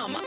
[0.00, 0.20] mamma.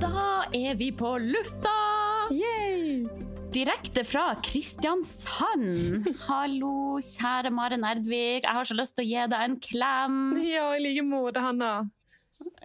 [0.00, 1.76] Da er vi på lufta!
[2.30, 3.06] Yay!
[3.50, 6.06] Direkte fra Kristiansand.
[6.28, 8.44] Hallo, kjære Maren Erdvik.
[8.44, 10.20] Jeg har så lyst til å gi deg en klem.
[10.44, 11.72] Ja, i like måte, Hanna.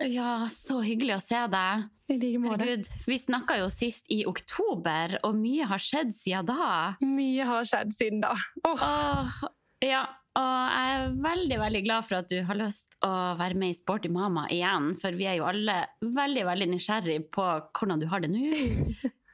[0.04, 1.86] Ja, så hyggelig å se deg.
[2.12, 2.68] I like måte.
[3.08, 6.68] Vi snakka jo sist i oktober, og mye har skjedd siden da.
[7.02, 8.34] Mye har skjedd siden da.
[8.68, 8.84] Oh.
[8.86, 9.40] Åh,
[9.86, 10.04] ja,
[10.36, 13.78] og jeg er veldig veldig glad for at du har lyst å være med i
[13.78, 17.46] Sporty mama igjen, for vi er jo alle veldig veldig nysgjerrig på
[17.80, 18.50] hvordan du har det nå.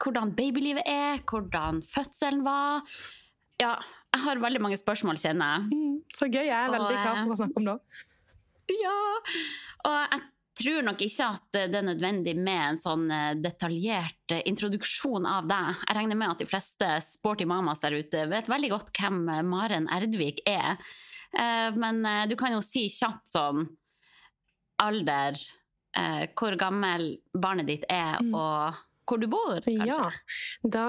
[0.02, 2.80] Hvordan babylivet er, hvordan fødselen var.
[3.62, 3.76] Ja,
[4.10, 5.76] jeg har veldig mange spørsmål, kjenner jeg.
[5.78, 6.40] mm, så gøy.
[6.48, 7.76] Jeg er veldig Og, klar for å snakke om det.
[8.80, 8.96] Ja,
[9.86, 10.24] og jeg
[10.58, 15.48] tror nok ikke at det er nødvendig med en sånn eh, detaljert eh, introduksjon av
[15.50, 15.80] deg.
[15.86, 19.42] Jeg regner med at de fleste sporty mamas der ute vet veldig godt hvem eh,
[19.46, 20.78] Maren Erdvik er.
[21.32, 23.62] Men du kan jo si kjapt sånn
[24.84, 25.38] alder,
[26.36, 28.34] hvor gammel barnet ditt er, Mm.
[28.36, 28.76] og
[29.08, 29.86] hvor du bor, kanskje.
[29.88, 30.10] Ja,
[30.64, 30.84] da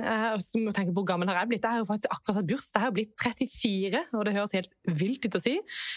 [0.00, 1.62] eh, så må tenke, Hvor gammel har jeg blitt?
[1.64, 2.80] Jeg har jo faktisk akkurat hatt bursdag.
[2.80, 5.54] Jeg har blitt 34, og det høres helt vilt ut å si.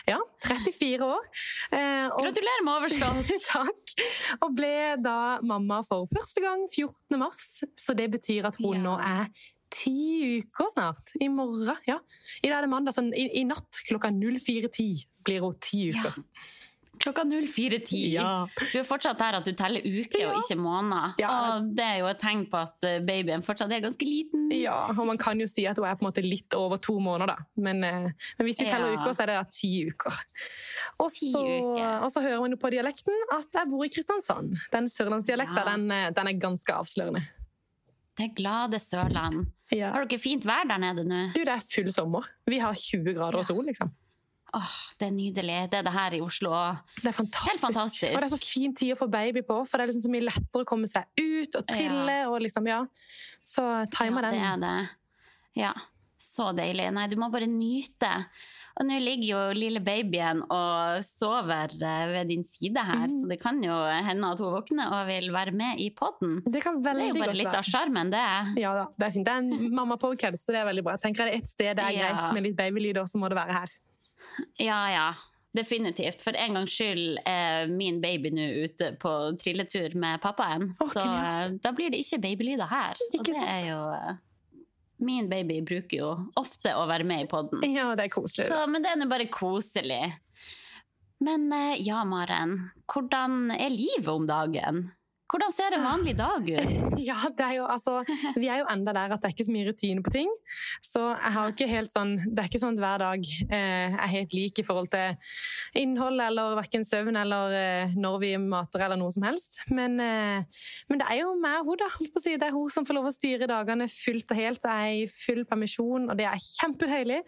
[0.07, 1.25] Ja, 34 år.
[1.71, 3.33] Eh, og- Gratulerer med overstått!
[3.49, 3.95] Takk.
[4.45, 7.17] Og ble da mamma for første gang 14.
[7.19, 7.49] mars.
[7.81, 8.83] Så det betyr at hun Ja.
[8.85, 9.29] nå er
[9.75, 11.15] ti uker snart.
[11.19, 11.75] I morgen.
[11.89, 11.97] ja.
[12.43, 16.13] I dag er det mandag, så i, i natt klokka 04.10 blir hun ti Ja.
[17.05, 17.99] Klokka 04.10.
[18.15, 18.29] Ja.
[18.73, 20.31] Du er fortsatt her at du teller uker Ja.
[20.33, 21.13] og ikke måneder.
[21.21, 21.29] Ja.
[21.59, 24.47] Og det er jo et tegn på at eh, babyen fortsatt er ganske liten.
[24.57, 26.97] Ja, og man kan jo si at hun er på en måte litt over to
[26.99, 27.45] måneder, da.
[27.61, 30.17] Men, eh, men hvis vi teller uker, så er det da ti uker.
[31.05, 32.03] Og så, uker.
[32.05, 34.55] og så hører man jo på dialekten at jeg bor i Kristiansand.
[34.73, 37.21] Den sørlandsdialekta, den, eh, den er ganske avslørende.
[38.15, 39.45] Det glade Sørland.
[39.75, 41.17] Har dere fint vær der nede nå?
[41.35, 42.23] Du, det er full sommer.
[42.47, 43.91] Vi har 20 grader og sol, liksom.
[44.53, 45.55] Åh, det er nydelig.
[45.71, 46.51] Det er det her i Oslo.
[47.01, 47.61] Det er fantastisk.
[47.65, 48.11] Fantastisk.
[48.13, 50.13] Og det er så fin tid å få baby på, for det er liksom så
[50.13, 52.19] mye lettere å komme seg ut og trille.
[52.29, 52.85] og liksom, ja.
[53.43, 54.89] Så timer Ja, det er det.
[55.55, 55.73] Ja,
[56.19, 56.91] så deilig.
[56.93, 58.25] Nei, du må bare nyte.
[58.75, 63.21] Og nå ligger jo lille babyen og sover eh, ved din side her, Mm.
[63.21, 63.71] så det kan jo
[64.03, 66.41] hende at hun våkner og vil være med i podden.
[66.43, 67.57] Det Det er jo bare litt være.
[67.59, 68.59] av sjarmen, det.
[68.59, 69.25] Ja da, det er fint.
[69.25, 70.97] Det er en mamma-podcast, så det er veldig bra.
[70.99, 72.11] Jeg tenker er det ett sted det er Ja.
[72.11, 73.67] greit med litt babylyder, så må det være her.
[74.61, 75.07] Ja, ja.
[75.55, 76.19] Definitivt.
[76.19, 80.73] For en gangs skyld er min baby nå ute på trilletur med pappaen.
[80.83, 81.53] Å, så genialt.
[81.53, 82.99] eh, da blir det ikke babylyder her.
[83.07, 83.51] Ikke og det sant?
[83.53, 84.17] er jo eh,
[85.05, 86.09] Min baby bruker jo
[86.39, 87.63] ofte å være med i podden.
[87.71, 88.47] Ja, det er koselig.
[88.51, 90.03] Så, men det er nå bare koselig.
[91.23, 92.57] Men eh, ja, Maren.
[92.91, 94.85] Hvordan er livet om dagen?
[95.25, 96.73] Hvordan ser en vanlig dag ut?
[97.05, 97.99] Ja, det er jo altså
[98.39, 100.29] Vi er jo enda der at det er ikke så mye rutine på ting.
[100.85, 104.11] Så jeg har ikke helt sånn Det er ikke sånn at hver dag eh, er
[104.13, 105.17] helt lik i forhold til
[105.81, 109.59] innhold eller verken søvn eller eh, når vi mater eller noe som helst.
[109.69, 111.89] Men, eh, men det er jo mer hun, da.
[111.97, 112.37] Holdt på å si.
[112.41, 114.65] Det er hun som får lov å styre dagene fullt og helt.
[114.65, 117.21] Jeg er i full permisjon, og det er kjempedeilig.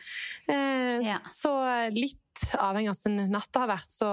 [0.50, 1.19] Eh, Ja.
[1.29, 1.52] Så
[1.94, 2.18] litt
[2.57, 4.09] avhengig av hvordan natta har vært, så,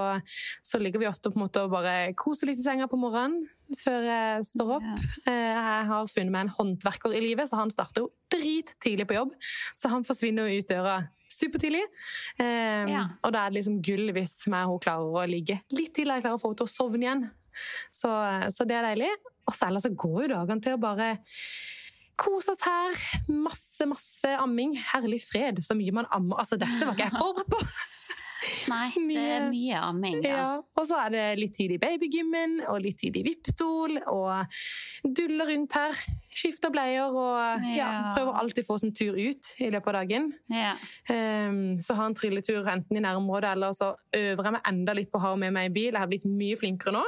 [0.64, 3.44] så ligger vi ofte på en måte og bare koser litt i senga på morgenen
[3.80, 4.88] før jeg står opp.
[5.26, 9.16] Eh, Jeg har funnet meg en håndverker i livet, så han starter jo drittidlig på
[9.16, 9.36] jobb.
[9.78, 10.96] Så han forsvinner jo ut døra
[11.34, 11.82] supertidlig.
[12.38, 13.04] Um, Ja.
[13.24, 16.12] Og da er det liksom gull hvis meg og hun klarer å ligge litt til
[16.12, 17.24] jeg klarer å få henne til å sovne igjen.
[17.94, 18.10] Så,
[18.54, 19.10] så det er deilig.
[19.48, 21.08] Og så ellers så går jo dagene til å bare
[22.20, 23.00] kose oss her.
[23.28, 24.76] Masse, masse amming.
[24.92, 25.60] Herlig fred.
[25.64, 26.40] Så mye man ammer.
[26.42, 27.64] Altså, dette var ikke jeg forberedt på!
[28.68, 30.18] Nei, det er mye amming.
[30.24, 30.34] Ja.
[30.34, 34.58] Ja, og så er det litt tid i babygymmen, og litt tid i vippstol, og
[35.04, 36.02] duller rundt her
[36.34, 40.28] skifter bleier og ja, prøver alltid å få en tur ut i løpet av dagen.
[40.52, 40.74] Ja.
[41.08, 45.10] Um, så har en trilletur enten i nærområdet, eller så øver jeg meg enda litt
[45.12, 45.90] på å ha med meg en bil.
[45.92, 47.04] Jeg har blitt mye flinkere nå,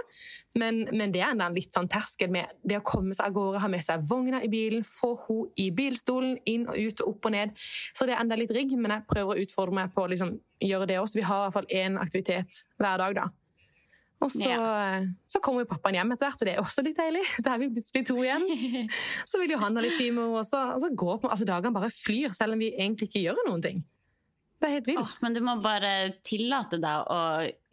[0.61, 3.37] men, men det er enda en litt sånn terskel med det å komme seg av
[3.37, 7.17] gårde, ha med seg vogna i bilen, få henne i bilstolen, inn og ut og
[7.17, 7.57] opp og ned.
[7.97, 10.37] Så det er enda litt rigg, men jeg prøver å utfordre meg på å liksom,
[10.63, 11.21] gjøre det også.
[11.21, 13.27] Vi har i hvert fall én aktivitet hver dag, da.
[14.25, 14.49] Og så,
[15.29, 17.21] så kommer jo pappaen hjem etter hvert, og det er også litt deilig.
[17.45, 18.47] Da er vi plutselig to igjen.
[19.29, 20.63] Så vil jo han ha litt tid med henne også.
[20.77, 23.63] Og så går på, altså dagene bare flyr, selv om vi egentlig ikke gjør noen
[23.67, 23.83] ting.
[24.57, 25.03] Det er helt vilt.
[25.05, 25.91] Oh, men du må bare
[26.25, 27.19] tillate deg å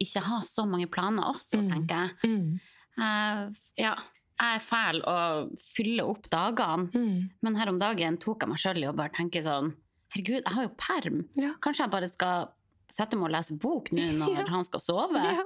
[0.04, 1.70] ikke ha så mange planer også, Mm.
[1.72, 2.28] tenker jeg.
[2.28, 2.58] Mm.
[3.00, 3.46] Uh,
[3.80, 3.94] ja,
[4.34, 5.16] jeg er fæl å
[5.72, 7.30] fylle opp dagene, Mm.
[7.40, 9.72] men her om dagen tok jeg meg sjøl i å bare tenke sånn
[10.14, 11.16] Herregud, jeg har jo perm.
[11.40, 11.54] Ja.
[11.64, 12.44] Kanskje jeg bare skal
[12.92, 14.44] sette meg og lese bok nå når Ja.
[14.52, 15.20] han skal sove?
[15.22, 15.44] Ja.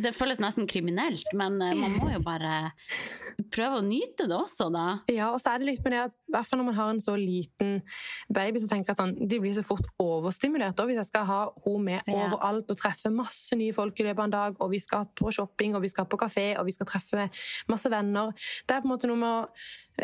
[0.00, 2.72] Det føles nesten kriminelt, men eh, man må jo bare
[3.52, 4.84] prøve å nyte det også, da.
[5.12, 7.02] Ja, og så er det litt med det at hvert fall når man har en
[7.04, 7.80] så liten
[8.32, 10.78] baby, så tenker jeg at sånn, de blir så fort overstimulert.
[10.80, 14.22] Og hvis jeg skal ha henne med overalt og treffe masse nye folk i løpet
[14.22, 16.74] av en dag, og vi skal på shopping, og vi skal på kafé, og vi
[16.76, 17.26] skal treffe
[17.70, 18.32] masse venner
[18.66, 19.28] Det er på en måte noe med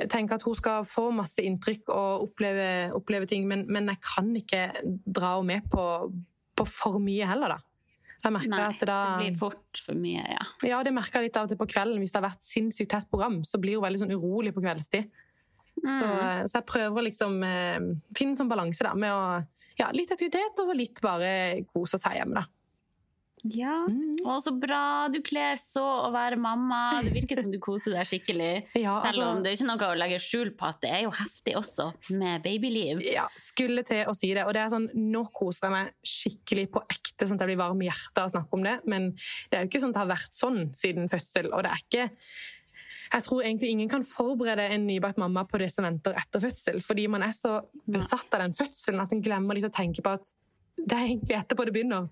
[0.02, 4.00] å tenke at hun skal få masse inntrykk og oppleve, oppleve ting, men, men jeg
[4.06, 4.62] kan ikke
[5.04, 5.84] dra henne med på,
[6.56, 7.60] på for mye heller, da.
[8.22, 10.44] Jeg Nei, at da, det blir fort for mye, ja.
[10.62, 11.98] Ja, det merker jeg litt av og til på kvelden.
[11.98, 15.10] Hvis det har vært sinnssykt tett program, så blir hun veldig sånn urolig på kveldstid.
[15.82, 16.46] Så, Mm.
[16.46, 17.80] så jeg prøver å liksom eh,
[18.14, 19.22] finne en sånn balanse da, med å
[19.80, 22.34] ja, litt aktivitet og så litt bare kos og seg hjemme.
[22.34, 22.44] da.
[23.50, 23.80] Ja.
[24.22, 25.08] Å, så bra!
[25.10, 27.00] Du kler så å være mamma.
[27.02, 28.52] Det virker som du koser deg skikkelig.
[28.82, 31.04] Ja, Selv altså, om det er ikke noe å legge skjul på at det er
[31.06, 31.88] jo heftig også
[32.20, 33.02] med babyliv.
[33.06, 34.46] ja, skulle til å si det.
[34.46, 37.62] Og det er sånn, nå koser jeg meg skikkelig på ekte, sånn at jeg blir
[37.62, 38.78] varm i hjertet av å snakke om det.
[38.88, 39.12] Men
[39.50, 41.52] det er jo ikke sånn at det har vært sånn siden fødsel.
[41.52, 42.10] Og det er ikke
[43.12, 46.78] jeg tror egentlig ingen kan forberede en nybakt mamma på det som venter etter fødsel.
[46.84, 50.14] Fordi man er så besatt av den fødselen at en glemmer litt å tenke på
[50.16, 50.32] at
[50.78, 52.08] det er egentlig etterpå det begynner.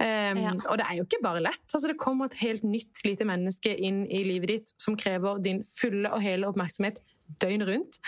[0.00, 0.52] Um, Ja.
[0.68, 1.62] Og det er jo ikke bare lett.
[1.74, 5.62] Altså, det kommer et helt nytt lite menneske inn i livet ditt som krever din
[5.64, 7.00] fulle og hele oppmerksomhet
[7.40, 7.98] døgnet rundt.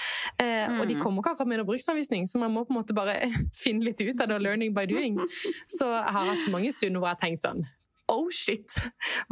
[0.42, 1.00] Eh, Og de Mm.
[1.02, 3.14] kommer ikke akkurat med noen bruksanvisning, så man må på en måte bare
[3.64, 4.42] finne litt ut av det.
[4.42, 5.16] Learning by doing.
[5.78, 7.64] Så jeg har hatt mange stunder hvor jeg har tenkt sånn
[8.12, 8.74] Oh shit!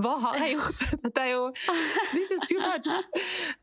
[0.00, 0.84] Hva har jeg gjort?
[1.04, 1.42] Dette er jo
[2.14, 2.88] This is too much!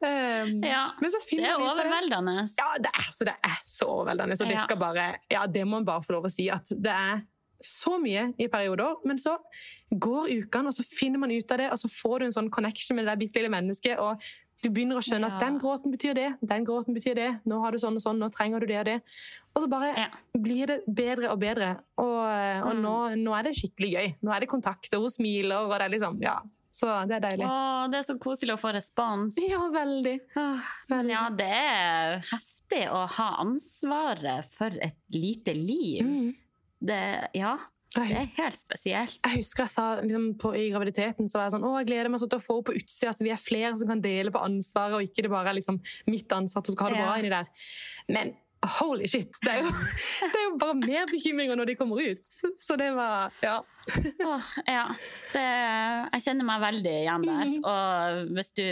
[0.01, 1.71] Um, Ja, men så Det er det.
[1.71, 2.35] overveldende.
[2.59, 4.37] Ja, det er, så det er så overveldende.
[4.37, 6.49] Så det skal bare Ja, det må man bare få lov å si.
[6.53, 7.21] At det er
[7.63, 9.37] så mye i perioder, men så
[9.89, 12.51] går ukene, og så finner man ut av det, og så får du en sånn
[12.53, 14.21] connection med det bitte lille mennesket, og
[14.61, 17.73] du begynner å skjønne at den gråten betyr det, den gråten betyr det, nå har
[17.73, 18.95] du sånn og sånn, nå trenger du det og det.
[19.57, 20.07] Og så bare Ja.
[20.37, 21.71] blir det bedre og bedre.
[21.97, 22.19] Og,
[22.61, 22.81] og Mm.
[22.83, 24.15] nå, nå er det skikkelig gøy.
[24.21, 26.35] Nå er det kontakt, og hun smiler, og det er liksom Ja.
[26.77, 27.47] Så det er deilig.
[27.49, 29.33] Å, det er så koselig å få respons.
[29.49, 30.19] Ja, veldig.
[30.91, 36.05] Men ja, det er heftig å ha ansvaret for et lite liv.
[36.05, 36.35] Mm.
[36.85, 37.55] Det, ja,
[37.95, 39.17] det er helt spesielt.
[39.25, 42.09] Jeg husker jeg sa liksom, på, i graviditeten så var jeg sånn, å, jeg gleder
[42.13, 44.29] meg sånn til å få henne på utsida, så vi er flere som kan dele
[44.29, 47.01] på ansvaret, og ikke det bare er liksom, mitt ansvar at hun skal ha det
[47.01, 47.21] bra Ja.
[47.23, 47.47] inni der.
[48.13, 48.35] Men
[48.79, 49.71] holy shit, det er, jo,
[50.33, 52.31] det er jo bare mer bekymringer når de kommer ut.
[52.63, 53.59] Så det var Ja.
[54.25, 54.87] Oh, ja,
[55.33, 55.43] det,
[56.13, 57.45] jeg kjenner meg veldig igjen der.
[57.45, 57.59] Mhm.
[57.63, 58.65] Og hvis du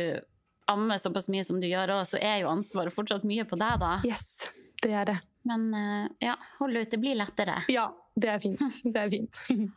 [0.71, 3.77] ammer såpass mye som du gjør òg, så er jo ansvaret fortsatt mye på deg,
[3.83, 3.93] da.
[4.07, 4.49] Yes,
[4.81, 5.19] det er det.
[5.45, 7.59] Men eh, ja, hold ut, det blir lettere.
[7.69, 8.61] Ja, det er fint.
[8.93, 9.41] Det er fint.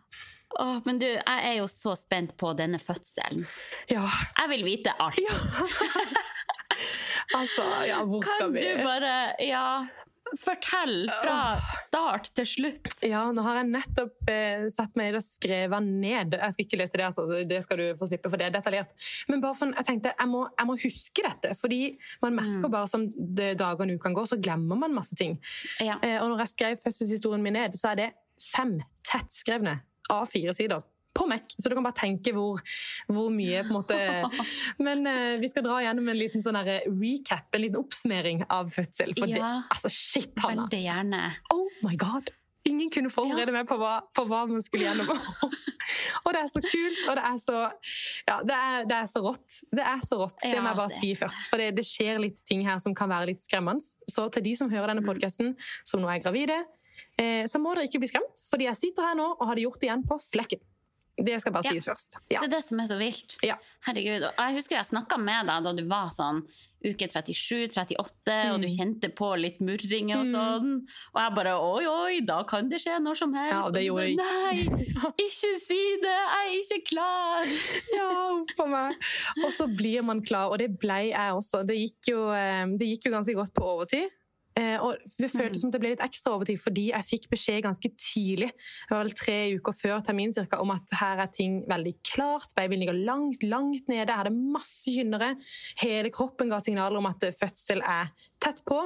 [0.57, 3.43] Oh, men du, jeg er jo så spent på denne fødselen.
[3.93, 4.07] Ja,
[4.41, 5.19] Jeg vil vite alt.
[7.37, 8.61] Altså, ja, hvor skal Kan vi?
[8.61, 9.87] du bare Ja,
[10.37, 12.99] fortell fra start til slutt.
[13.07, 16.37] Ja, nå har jeg nettopp eh, satt meg ned og skrevet ned.
[16.37, 17.25] Jeg skal ikke lese det, altså.
[17.49, 18.93] det skal du få slippe, for det er detaljert.
[19.33, 21.81] Men bare for, jeg tenkte, jeg må, jeg må huske dette, fordi
[22.21, 22.71] man merker Mm.
[22.77, 25.39] bare som det dagene og ukene går, så glemmer man masse ting.
[25.81, 25.97] Ja.
[26.03, 28.11] Eh, og når jeg skrev fødselshistorien min ned, så er det
[28.53, 28.77] fem
[29.09, 29.79] tettskrevne
[30.13, 30.83] A4-sider.
[31.19, 32.61] På Mac, så du kan bare tenke hvor,
[33.11, 33.99] hvor mye på en måte
[34.87, 38.71] Men eh, vi skal dra gjennom en liten sånn her recap, en liten oppsummering av
[38.71, 39.15] fødsel.
[39.19, 39.57] For det, Ja.
[39.75, 40.69] altså shit, Hanna.
[40.69, 41.23] Veldig gjerne.
[41.55, 42.31] Oh my god!
[42.69, 45.09] Ingen kunne forberede meg på hva, på hva man skulle gjennom.
[46.27, 47.61] og det er så kult, og det er så
[48.29, 49.61] Ja, det er, det er så rått.
[49.73, 51.47] Det er så rått, det må jeg bare det- si først.
[51.49, 53.81] For det, det skjer litt ting her som kan være litt skremmende.
[54.11, 55.09] Så til de som hører denne Mm.
[55.09, 55.55] podkasten,
[55.87, 56.59] som nå er gravide,
[57.19, 58.43] eh, så må dere ikke bli skremt.
[58.51, 60.61] Fordi jeg sitter her nå og har det gjort igjen på flekken.
[61.25, 61.71] Det skal bare Ja.
[61.75, 62.15] sies først.
[62.31, 62.41] Ja.
[62.41, 63.37] Det er det som er så vilt.
[63.43, 63.57] Ja.
[63.87, 64.23] Herregud.
[64.29, 66.43] Og jeg husker jeg snakka med deg da du var sånn
[66.85, 68.77] uke 37-38, og du Mm.
[68.77, 70.35] kjente på litt murringer og Mm.
[70.35, 70.87] sånn.
[71.15, 73.51] Og jeg bare oi, oi, da kan det skje når som helst.
[73.51, 74.17] Ja, det gjorde jeg.
[74.17, 74.57] Nei,
[75.27, 76.19] ikke si det!
[76.29, 77.45] Jeg er ikke klar!
[77.93, 78.11] Ja,
[78.41, 78.97] uff a meg.
[79.45, 81.67] Og så blir man klar, og det ble jeg også.
[81.67, 84.09] Det gikk jo, eh, det gikk jo ganske godt på overtid.
[84.59, 85.61] Eh, Og det føltes Mm.
[85.61, 89.15] som det ble litt ekstra overtid fordi jeg fikk beskjed ganske tidlig, det var vel
[89.15, 92.51] tre uker før termin cirka, om at her er ting veldig klart.
[92.57, 94.09] Babyen ligger langt, langt nede.
[94.09, 95.37] Jeg hadde masse kynnere.
[95.79, 98.11] Hele kroppen ga signaler om at eh, fødsel er
[98.41, 98.83] tett på.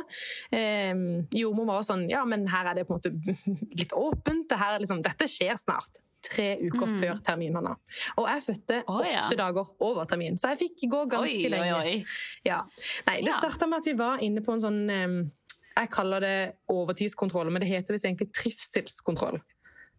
[0.52, 0.92] Eh,
[1.32, 4.48] Jordmor var også sånn Ja, men her er det på en måte litt åpent.
[4.48, 6.02] Det her er liksom, dette skjer snart.
[6.22, 6.98] Tre uker Mm.
[7.00, 7.72] før termin, Anna.
[8.16, 9.28] Og jeg fødte åtte ja.
[9.28, 11.74] dager over termin, så jeg fikk gå ganske Oi, oi, lenge.
[11.80, 12.04] oi.
[12.46, 12.60] Ja.
[13.08, 13.40] Nei, det Ja.
[13.40, 15.30] starta med at vi var inne på en sånn eh,
[15.76, 16.36] Jeg kaller det
[16.68, 19.40] overtidskontroll, men det heter visst egentlig trivselskontroll.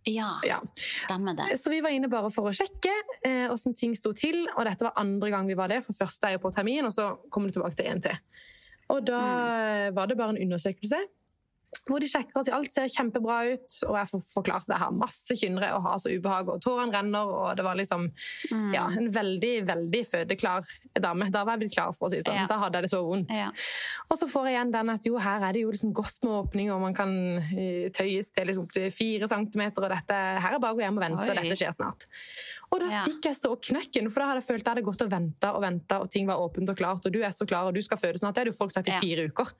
[0.06, 0.60] Ja, Ja.
[0.75, 1.58] stemmer det.
[1.60, 2.92] Så vi var inne bare for å sjekke
[3.25, 4.48] eh, hvordan ting sto til.
[4.58, 6.92] Og dette var andre gang vi var det, for første er jo på termin, og
[6.92, 8.18] så kommer det tilbake til én til.
[8.89, 9.96] Og da Mm.
[9.96, 11.00] var det bare en undersøkelse
[11.86, 13.74] hvor de sjekker at alt ser kjempebra ut.
[13.90, 16.94] Og jeg forklarte forklart at jeg har masse kynnere og har så ubehag, og tårene
[16.96, 17.28] renner.
[17.28, 18.06] Og det var liksom
[18.52, 18.74] Mm.
[18.74, 20.63] ja, en veldig, veldig fødeklar
[21.00, 21.30] dame.
[21.32, 22.36] Da var jeg blitt klar, for å si det sånn.
[22.36, 22.48] Ja.
[22.48, 23.30] Da hadde jeg det så vondt.
[23.36, 23.50] Ja.
[24.10, 26.32] Og så får jeg igjen den at jo, her er det jo liksom godt med
[26.34, 27.10] åpning, og man kan
[27.40, 30.98] eh, tøyes til liksom opptil fire centimeter, og dette, her er bare å gå hjem
[31.00, 32.08] og vente, og dette skjer snart.
[32.72, 33.04] Og da Ja.
[33.06, 35.54] fikk jeg så knekken, for da hadde jeg følt at jeg hadde gått og venta
[35.56, 37.82] og venta, og ting var åpent og klart, og du er så klar, og du
[37.82, 38.34] skal føde snart.
[38.36, 39.52] Det hadde jo folk sagt i fire uker.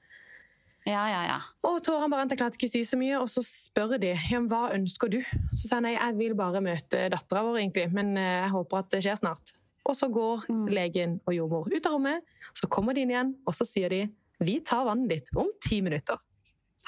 [0.86, 1.38] Ja, ja, ja.
[1.63, 4.40] Og tårene bare jeg klarte ikke å si så mye, og så spør de ja,
[4.40, 5.20] men hva ønsker du.
[5.54, 8.82] Så sier jeg nei, jeg vil bare møte dattera vår, egentlig, men eh, jeg håper
[8.82, 9.54] at det skjer snart.
[9.88, 10.68] Og så går Mm.
[10.72, 12.24] legen og jordmor ut av rommet,
[12.56, 14.02] så kommer de inn igjen, og så sier de
[14.44, 16.20] vi tar vannet ditt om ti minutter.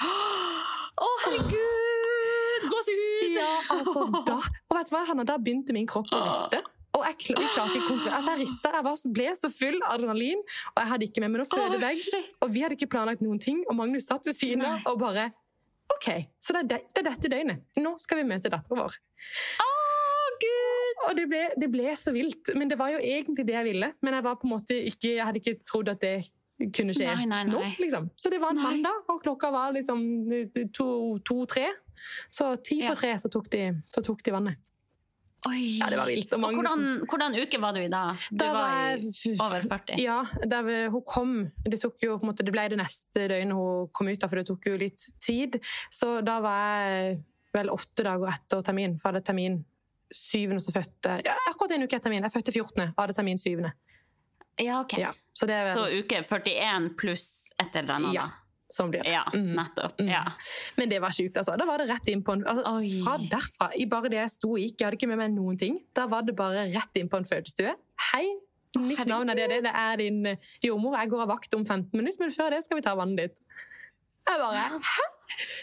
[0.96, 2.66] Å, herregud!
[2.72, 3.34] Gåsehud!
[3.36, 6.62] Ja, altså da Og vet du hva, Hanna, da begynte min kropp å riste.
[6.96, 9.76] Og jeg, kl- jeg klarte ikke kontrollere Altså, jeg rista, jeg var, ble så full
[9.84, 10.40] av adrenalin,
[10.72, 12.04] og jeg hadde ikke med meg noe fødebag.
[12.16, 14.98] Oh, Og vi hadde ikke planlagt noen ting, og Magnus satt ved siden av og
[15.02, 15.26] bare
[15.96, 16.06] OK,
[16.42, 17.60] så det er, det, det er dette døgnet.
[17.78, 18.96] Nå skal vi møte datteren vår.
[19.62, 19.68] Å,
[20.42, 21.04] gud!
[21.10, 22.50] Og det ble, det ble så vilt.
[22.58, 23.92] Men det var jo egentlig det jeg ville.
[24.02, 26.16] Men jeg var på en måte ikke, jeg hadde ikke trodd at det
[26.74, 27.52] kunne skje Nei, nei, nei.
[27.54, 27.62] nå.
[27.84, 28.10] liksom.
[28.18, 30.02] Så det var en mandag, og klokka var liksom
[31.24, 31.68] to-tre.
[32.30, 33.62] så ti på tre så tok, de,
[33.92, 34.62] så tok de vannet.
[35.46, 35.78] Oi.
[35.78, 36.32] Ja, det var vilt.
[36.34, 38.00] Og Og hvordan, hvordan uke var du i da?
[38.30, 39.98] Du Da var i jeg- over 40?
[40.02, 43.52] Ja, da hun kom Det tok jo på en måte, det ble det neste døgnet
[43.54, 45.60] hun kom ut, da, for det tok jo litt tid.
[45.90, 47.22] Så da var jeg
[47.54, 49.64] vel åtte dager etter termin, for jeg hadde termin
[50.12, 52.22] syvende, så fødte ja, Akkurat en uke etter termin.
[52.22, 53.72] Jeg fødte 14., og hadde termin syvende.
[54.58, 54.98] Ja, ok.
[54.98, 58.14] Ja, så det er Så uke 41 pluss et eller annet?
[58.14, 58.30] Ja, da?
[58.72, 59.12] Sånn blir det.
[59.12, 59.54] Ja, Mhm.
[59.54, 59.96] nettopp.
[60.00, 60.08] Mm.
[60.10, 60.24] Ja.
[60.76, 61.56] Men det var sjukt, altså.
[61.58, 62.64] Da var det rett inn på en altså,
[63.04, 65.58] Fra derfra, i bare det jeg sto og gikk, jeg hadde ikke med meg noen
[65.58, 65.78] ting.
[65.94, 67.74] Da var det bare rett inn på en fødestue.
[68.12, 68.26] Hei,
[68.76, 70.98] mitt navn er det, det er din eh, jordmor.
[70.98, 73.40] Jeg går av vakt om 15 minutter, men før det skal vi ta vannet ditt.
[74.26, 75.04] Jeg bare Hæ?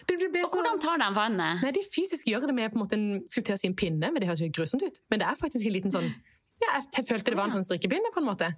[0.07, 1.61] Det, det Og hvordan tar de vannet?
[1.63, 2.97] Nei, de fysisk gjør det med på en måte
[3.31, 4.99] skulle til å si en pinne, men det høres jo grusomt ut.
[5.09, 6.09] Men det er faktisk en liten sånn
[6.63, 8.55] Ja, jeg følte det var en sånn strikkepinne, på en måte.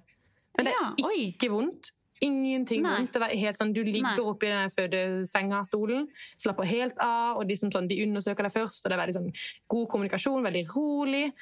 [0.56, 1.90] Men det er ikke vondt.
[2.22, 2.96] Ingenting Nei.
[2.96, 3.12] vondt.
[3.12, 4.24] Det var helt sånn, Du ligger Nei.
[4.24, 6.06] oppi den fødesenga-stolen,
[6.40, 9.16] slapper helt av, og de, som sånn, de undersøker deg først, og det er veldig
[9.18, 9.32] sånn
[9.68, 11.32] god kommunikasjon, veldig rolig.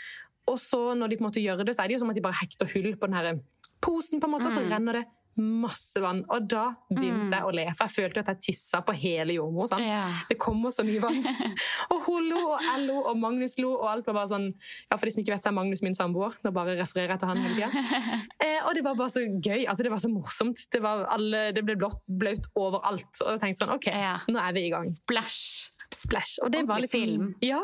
[0.48, 2.16] Og så når de på en måte gjør det, så er det jo som at
[2.16, 3.40] de bare hekter hull på den her
[3.80, 4.70] posen, på en måte, og så Mm.
[4.72, 5.04] renner det
[5.40, 6.22] masse vann.
[6.30, 7.32] Og da begynte Mm.
[7.32, 9.70] jeg å le, for jeg følte at jeg tissa på hele jordmor.
[9.80, 10.08] Ja.
[10.28, 11.18] Det kommer så mye vann.
[11.92, 14.46] Og hun lo, og jeg lo, og Magnus lo, og alt var bare sånn
[14.90, 16.34] Ja, for de som ikke vet, så er Magnus min samboer.
[16.44, 17.70] Nå bare refererer jeg til han hele tida.
[18.44, 19.64] Eh, og det var bare så gøy.
[19.68, 20.58] altså Det var så morsomt.
[20.72, 23.08] Det, var alle, det ble blått, blaut overalt.
[23.24, 24.20] Og jeg tenkte sånn OK, yeah.
[24.28, 24.88] nå er vi i gang.
[24.92, 25.70] Splash.
[25.96, 26.38] Splash.
[26.44, 27.28] Og det var liksom, film.
[27.44, 27.60] Ja.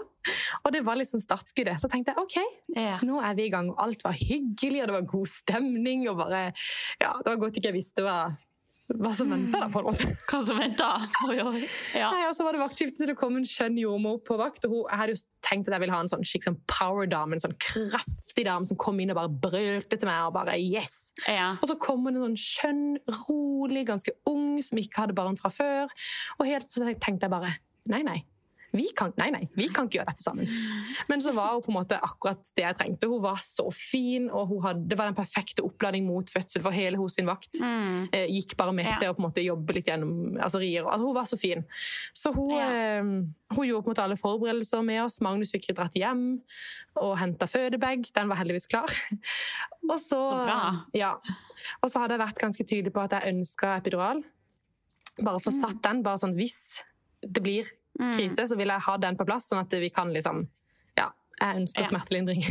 [0.65, 1.81] Og det var liksom startskuddet.
[1.83, 2.39] Så tenkte jeg OK,
[2.77, 2.99] Ja.
[3.07, 3.71] nå er vi i gang.
[3.73, 6.07] Og alt var hyggelig, og det var god stemning.
[6.11, 6.47] Og bare
[7.01, 8.19] Ja, det var godt ikke jeg visste hva,
[8.91, 10.09] hva som venta, på en måte.
[10.27, 10.89] Hva som venta?
[11.95, 12.11] Ja.
[12.11, 14.65] Nei, og så var det vaktskifte, det kom en skjønn jordmor på vakt.
[14.67, 17.37] og hun, Jeg hadde jo tenkt at jeg ville ha en sånn skikkelig sånn power-dame,
[17.39, 20.27] en sånn kraftig dame som kom inn og bare brølte til meg.
[20.27, 21.13] Og bare yes!
[21.29, 21.53] ja.
[21.63, 22.85] Og så kom hun en sånn skjønn,
[23.29, 25.87] rolig, ganske ung, som ikke hadde barn fra før.
[26.41, 27.55] Og helt så tenkte jeg bare
[27.87, 28.25] nei, nei.
[28.73, 30.47] Vi kan, nei, nei, vi kan ikke gjøre dette sammen.
[31.11, 33.09] Men så var hun på en måte akkurat det jeg trengte.
[33.11, 36.97] Hun var så fin, og hadde, det var den perfekte oppladning mot fødsel for hele
[37.01, 38.09] hos sin vakt Mm.
[38.15, 38.95] eh, gikk bare med Ja.
[39.01, 40.85] til å på en måte jobbe litt gjennom altså, rier.
[40.87, 41.65] Altså, hun var så fin.
[42.15, 42.69] Så hun, Ja.
[42.71, 45.21] eh, hun gjorde på en måte alle forberedelser med oss.
[45.21, 46.41] Magnus fikk dratt hjem
[46.95, 48.07] og henta fødebag.
[48.15, 48.87] Den var heldigvis klar.
[49.91, 50.85] og så, Så bra.
[50.95, 51.17] Ja.
[51.83, 54.23] Og så hadde jeg vært ganske tydelig på at jeg ønska epidural.
[55.21, 56.83] Bare få satt den, bare sånn hvis
[57.23, 57.65] det blir
[58.01, 58.13] Mm.
[58.17, 60.45] krise, så vil jeg ha den på plass, sånn at vi kan liksom
[60.97, 61.11] ja,
[61.41, 61.89] Jeg ønsker Ja.
[61.89, 62.45] smertelindring.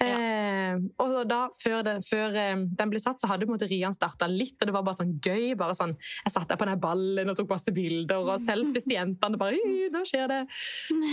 [0.00, 3.68] Eh, og da, før, det, før eh, den ble satt, så hadde på en måte
[3.68, 5.54] Rian starta litt, og det var bare sånn gøy.
[5.58, 5.92] bare sånn,
[6.24, 9.36] Jeg satt der på den ballen og tok masse bilder, og selfies til jentene.
[9.36, 9.58] bare,
[9.92, 10.40] nå skjer det.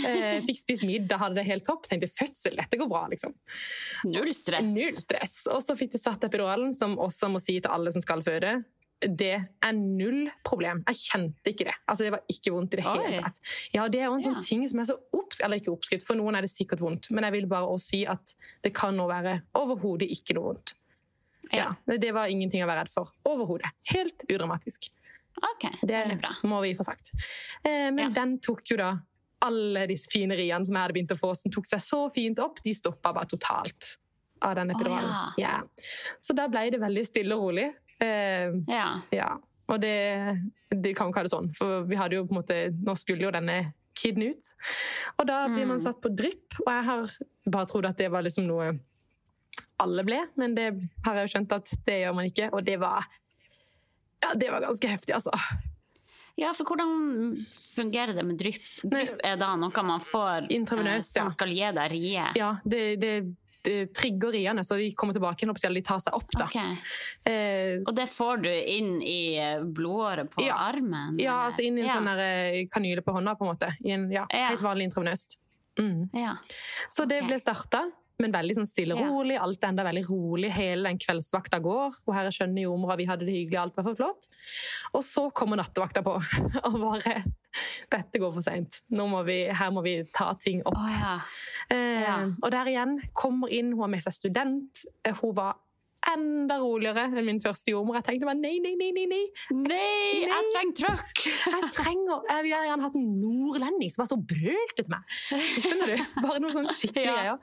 [0.08, 1.84] Eh, fikk spist middag, hadde det helt topp.
[1.88, 3.34] Tenkte fødsel, dette går bra, liksom.
[4.08, 4.64] Null stress.
[4.64, 5.46] Null stress.
[5.52, 8.64] Og så fikk de satt epiduralen, som også må si til alle som skal føde.
[9.00, 10.80] Det er null problem.
[10.88, 11.74] Jeg kjente ikke det.
[11.86, 12.96] Altså, det var ikke vondt i det Oi.
[13.06, 13.38] hele tatt.
[13.72, 14.40] Ja, det er jo en sånn Ja.
[14.42, 17.10] ting som er så oppskrytt Eller ikke oppskrytt, for noen er det sikkert vondt.
[17.12, 20.74] Men jeg vil bare også si at det kan nå være overhodet ikke noe vondt.
[21.52, 23.12] Ja, det det var ingenting å være redd for.
[23.24, 23.70] Overhodet.
[23.84, 24.90] Helt udramatisk.
[25.38, 26.34] Ok, Det bra.
[26.44, 27.12] må vi få sagt.
[27.64, 28.08] Eh, men Ja.
[28.10, 28.98] den tok jo da
[29.40, 32.38] alle disse fine riene som jeg hadde begynt å få, som tok seg så fint
[32.40, 33.96] opp, de stoppa bare totalt
[34.42, 35.04] av den epiduralen.
[35.10, 35.62] Oh, ja.
[36.20, 37.72] Så da ble det veldig stille og rolig.
[38.00, 39.00] Eh, Ja.
[39.12, 39.36] ja.
[39.68, 39.94] Og det,
[40.70, 43.26] det kan ikke ha det sånn, for vi hadde jo på en måte Nå skulle
[43.26, 44.52] jo denne kiden ut.
[45.18, 45.82] Og da blir man Mm.
[45.82, 47.08] satt på drypp, og jeg har
[47.50, 48.78] bare trodd at det var liksom noe
[49.80, 50.68] alle ble, men det
[51.04, 53.04] har jeg jo skjønt at det gjør man ikke, og det var
[54.22, 55.30] ja, det var ganske heftig, altså.
[56.38, 57.36] ja, for hvordan
[57.74, 58.64] fungerer det med drypp?
[58.82, 62.24] Drypp er da noe man får eh, som skal gi deg rie?
[62.38, 63.12] Ja, det, det,
[63.64, 66.30] det trigger riene, så de kommer tilbake igjen, og de tar seg opp.
[66.38, 66.44] da.
[66.46, 66.56] Ok.
[67.26, 70.54] Eh, Og det får du inn i blodåret på Ja.
[70.68, 71.18] armen?
[71.18, 71.50] ja, eller?
[71.50, 71.94] altså inn i en ja.
[71.98, 73.72] sånn eh, kanyle på hånda, på en måte.
[73.84, 74.26] I en, ja.
[74.30, 75.36] Helt vanlig intravenøst.
[75.78, 76.08] Mm.
[76.12, 76.36] Ja.
[76.88, 77.84] Så det ble starta,
[78.20, 79.08] men veldig sånn stille og Ja.
[79.12, 79.36] rolig.
[79.38, 80.50] Alt er enda veldig rolig.
[80.50, 81.92] Hele den kveldsvakta går.
[82.08, 84.26] Og her er skjønne jordmora, vi hadde det hyggelig, alt var for flott.
[84.94, 86.16] Og så kommer nattevakta på
[86.66, 87.22] og bare
[87.90, 88.82] Dette går for seint.
[88.90, 90.74] Her må vi ta ting opp.
[90.76, 91.14] Oh, ja.
[91.70, 94.84] Eh, Og der igjen, kommer inn, hun har med seg student.
[95.04, 95.56] Eh, Hun var
[96.12, 97.98] enda roligere enn min første jordmor.
[97.98, 99.06] Jeg tenkte bare nei, nei, nei, nei.
[99.10, 99.22] nei.
[99.68, 101.24] Nei, jeg trenger trøkk!
[101.48, 105.16] Jeg trenger Jeg vil gjerne hatt en nordlending som var så brølte til meg.
[105.64, 106.04] Skjønner du?
[106.24, 107.34] Bare noe sånn skikkelig Ja.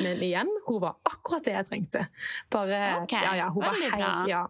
[0.00, 2.04] Men igjen, hun var akkurat det jeg trengte.
[2.52, 3.24] Bare, okay.
[3.24, 4.42] ja, ja, hun var hei, ja.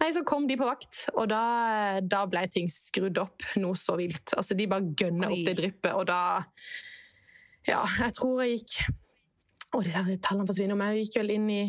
[0.00, 1.44] Nei, så kom de på vakt, og da,
[2.02, 4.34] da ble ting skrudd opp noe så vilt.
[4.36, 6.20] Altså, de bare gønna opp det dryppet, og da
[7.64, 8.74] Ja, jeg tror jeg gikk
[9.74, 11.62] Å, disse tallene forsvinner, men jeg gikk vel inn i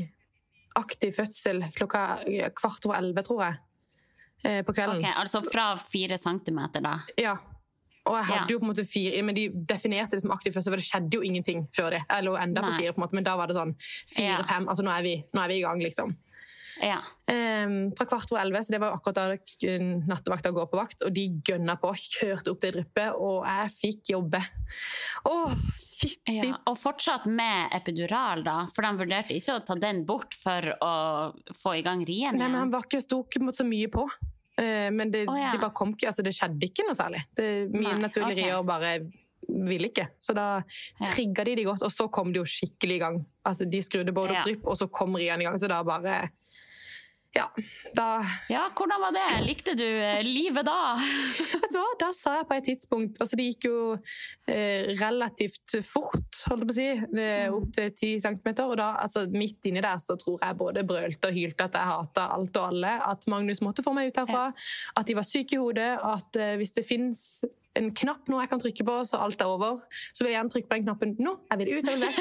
[0.75, 2.20] aktiv fødsel klokka
[2.55, 3.58] kvart over elleve, tror jeg.
[4.46, 5.00] eh, På kvelden.
[5.03, 7.00] Ok, altså fra fire centimeter, da?
[7.17, 7.36] Ja.
[8.05, 8.53] Og jeg hadde Ja.
[8.53, 11.13] jo på en måte fire, men de definerte det som aktiv fødsel, for det skjedde
[11.17, 12.03] jo ingenting før det.
[12.22, 13.74] Lå enda på fire, på en måte, men da var det sånn
[14.15, 14.67] fire-fem.
[14.70, 16.15] Altså nå er, vi, nå er vi i gang, liksom.
[16.84, 17.00] Ja.
[17.25, 21.13] Um, fra kvart over elleve, så det var akkurat da nattevakta går på vakt, og
[21.15, 24.41] de gønna på, kjørte opp det dryppet, og jeg fikk jobbe.
[25.29, 25.36] Å,
[25.79, 26.53] fytti ja.
[26.70, 28.58] Og fortsatt med epidural, da?
[28.75, 30.94] For de vurderte ikke å ta den bort for å
[31.55, 33.68] få i gang rien Nei, men han var ikke sto ikke på en måte så
[33.68, 34.07] mye på.
[34.55, 35.51] Uh, men det, oh, ja.
[35.51, 37.25] de bare kom ikke, altså det skjedde ikke noe særlig.
[37.35, 38.44] Det, mine naturlige ok.
[38.44, 38.98] rier bare
[39.46, 40.07] ville ikke.
[40.18, 40.64] Så da
[41.00, 41.05] Ja.
[41.05, 43.25] trigga de de godt, og så kom de jo skikkelig i gang.
[43.46, 44.40] Altså, de skrudde både Ja.
[44.40, 45.59] opp drypp, og så kom riene i gang.
[45.59, 46.29] Så da bare
[47.36, 47.50] Ja.
[47.96, 49.46] Da Ja, hvordan var det?
[49.46, 50.96] Likte du eh, livet da?
[51.62, 53.80] Vet du hva, da sa jeg på et tidspunkt Altså, det gikk jo
[54.48, 56.88] eh, relativt fort, holdt jeg på å si,
[57.26, 60.86] eh, opp til 10 centimeter, Og da, altså, midt inni der så tror jeg både
[60.88, 62.96] brølte og hylte at jeg hata alt og alle.
[63.04, 64.48] At Magnus måtte få meg ut herfra.
[64.96, 65.92] At de var syke i hodet.
[66.00, 67.26] At eh, hvis det fins
[67.75, 69.77] en knapp nå jeg kan trykke på, så alt er over,
[70.14, 71.33] så vil jeg gjerne trykke på den knappen nå.
[71.51, 72.20] Jeg vil ut, jeg vil vekk.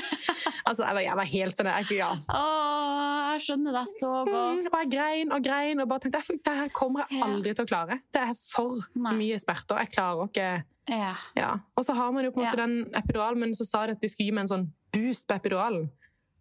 [0.66, 2.10] altså, jeg var, jeg var helt sånn jeg, ja.
[2.28, 4.68] Åh, jeg skjønner deg så Mm, godt.
[4.72, 7.64] og jeg grein og grein og bare tenkte "Jeg- det her kommer jeg aldri til
[7.64, 8.00] å klare.
[8.12, 9.12] Det er for Nei.
[9.14, 9.78] mye smerter.
[9.78, 11.14] Jeg klarer ikke Ja.
[11.36, 11.52] ja.
[11.76, 12.66] Og så har man jo på en måte Ja.
[12.66, 15.34] den epiduralen, men så sa de at de skulle gi meg en sånn boost på
[15.40, 15.90] epiduralen.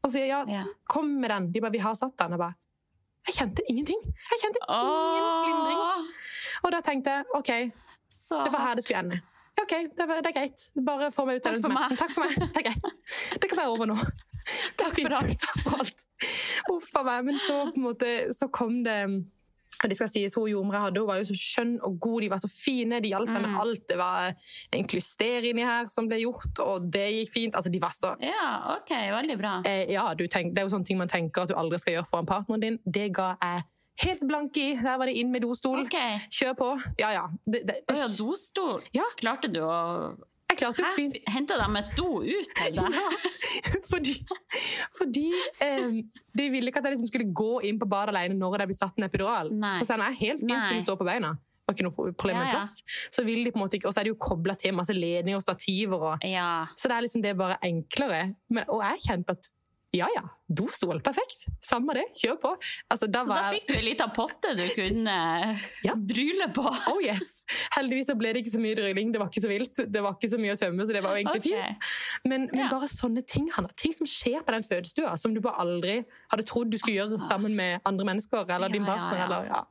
[0.03, 0.63] Og så sier jeg ja, ja.
[0.89, 1.51] kom med den.
[1.51, 2.31] De bare, vi har satt den.
[2.31, 2.55] Jeg bare,
[3.27, 4.01] jeg kjente ingenting.
[4.03, 6.07] Jeg kjente ingen lindring.
[6.65, 7.71] Og da tenkte jeg, ok,
[8.33, 9.21] så det var her det skulle ende.
[9.61, 10.63] Ok, det, var, det er greit.
[10.85, 11.97] Bare få meg ut av den smerten.
[11.99, 12.49] Takk for meg.
[12.55, 13.37] Det er greit.
[13.43, 13.97] Det kan være over nå.
[14.81, 15.37] Takk for alt.
[15.45, 16.07] Takk for alt.
[16.73, 17.27] Uff a meg.
[17.29, 18.97] Men så på en måte, så kom det
[19.83, 22.27] og det skal sies, Hun jordmora hadde, hun var jo så skjønn og god, de
[22.31, 23.57] var så fine, de hjalp meg med Mm.
[23.59, 23.81] alt.
[23.89, 24.35] Det var
[24.77, 27.55] en klyster inni her som ble gjort, og det gikk fint.
[27.57, 29.55] Altså, de var så Ja, ok, veldig bra.
[29.65, 31.93] eh, Ja, du tenk, Det er jo sånne ting man tenker at du aldri skal
[31.97, 32.79] gjøre foran partneren din.
[32.85, 33.63] Det ga jeg
[34.01, 34.73] helt blank i.
[34.79, 35.85] Der var det inn med dostol.
[35.85, 36.19] Okay.
[36.33, 36.69] Kjør på.
[36.99, 37.25] Ja, ja.
[37.45, 38.81] Det, det, Å ja, dostol.
[38.95, 39.05] Ja.
[39.19, 39.79] Klarte du å
[40.53, 41.15] jeg klarte jo fint.
[41.33, 42.97] Henta de et do ut til deg?
[43.91, 44.11] Fordi
[44.93, 45.25] fordi
[45.61, 45.95] eh,
[46.37, 48.77] de ville ikke at jeg liksom skulle gå inn på badet alene når det ble
[48.77, 49.49] satt en epidural.
[49.53, 49.79] Nei.
[49.81, 52.45] For jeg er helt fint kunne stå på beina, det var ikke noe problem med
[52.45, 52.59] Ja, ja.
[52.59, 54.75] plass, så vil de på en måte ikke, og så er det jo koblet til
[54.77, 56.67] masse ledninger og stativer, og, Ja.
[56.77, 58.21] så det er liksom det bare enklere.
[58.49, 59.49] Men, og jeg kjente at
[59.93, 61.43] ja ja, dostol, perfekt.
[61.61, 62.51] Samme det, kjør på.
[62.91, 65.17] Altså, da Så da var jeg- fikk du en liten potte du kunne
[65.85, 65.93] Ja.
[65.95, 66.65] drule på.
[66.91, 67.43] Oh yes!
[67.77, 69.75] Heldigvis så ble det ikke så mye drilling, det var ikke så vilt.
[69.91, 71.67] Det var ikke så mye å tømme, så det var jo egentlig okay.
[71.67, 71.77] fint.
[72.25, 72.69] Men, men Ja.
[72.71, 73.69] bare sånne ting, Hanna.
[73.77, 77.13] Ting som skjer på den fødestua, som du bare aldri hadde trodd du skulle gjøre
[77.17, 77.27] Altså.
[77.29, 79.63] sammen med andre mennesker, eller din Ja, ja, partner, eller ja.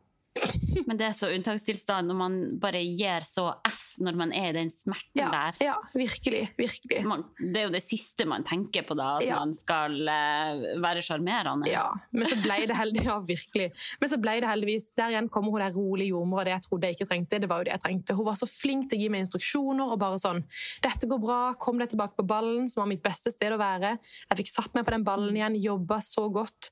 [0.87, 4.55] Men det er så unntakstilstand når man bare gir så F når man er i
[4.57, 5.59] den smerten Ja, der.
[5.61, 6.47] ja, virkelig.
[6.57, 7.03] Virkelig.
[7.05, 9.37] Man, det er jo det siste man tenker på da, at Ja.
[9.43, 11.69] man skal uh, være sjarmerende.
[11.69, 11.85] Ja,
[12.17, 13.69] men så ble det heldig, ja, virkelig.
[14.01, 16.89] Men så ble det heldigvis Der igjen kommer hun der rolig jordmora, det jeg trodde
[16.89, 17.41] jeg ikke trengte.
[17.43, 18.17] Det var jo det jeg trengte.
[18.17, 20.41] Hun var så flink til å gi meg instruksjoner og bare sånn
[20.83, 23.99] 'Dette går bra, kom deg tilbake på ballen', som var mitt beste sted å være.
[24.31, 26.71] Jeg fikk satt meg på den ballen igjen, jobba så godt.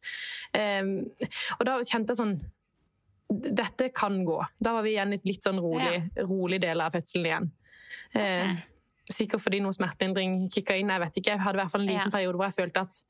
[0.57, 1.05] Um,
[1.61, 2.41] og da kjente jeg sånn
[3.31, 4.41] dette kan gå.
[4.61, 7.51] Da var vi igjen i litt sånn rolig, rolig del av fødselen igjen.
[8.15, 8.57] Eh,
[9.11, 10.91] sikkert fordi noe smertelindring kicka inn.
[10.91, 11.31] Jeg vet ikke.
[11.37, 12.11] Jeg hadde i hvert fall en liten Ja.
[12.11, 13.03] periode hvor jeg følte at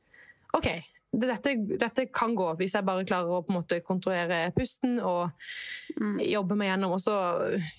[0.53, 0.69] OK,
[1.13, 5.31] dette, dette kan gå hvis jeg bare klarer å på en måte kontrollere pusten og
[6.23, 6.93] jobbe meg gjennom.
[6.93, 7.15] Og så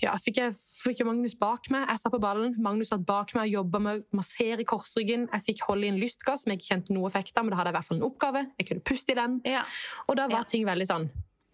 [0.01, 1.87] ja, fikk jeg, fikk jeg Magnus bak meg.
[1.89, 2.55] Jeg satt på ballen.
[2.59, 5.27] Magnus satt bak meg og jobba med å massere korsryggen.
[5.31, 7.61] Jeg fikk holde i en lystgass som jeg ikke kjente noe effekt av, men da
[7.61, 8.45] hadde jeg i hvert fall en oppgave.
[8.59, 9.41] Jeg kunne puste i den.
[9.45, 9.63] Ja.
[10.07, 10.43] Og da var Ja.
[10.43, 11.09] ting veldig sånn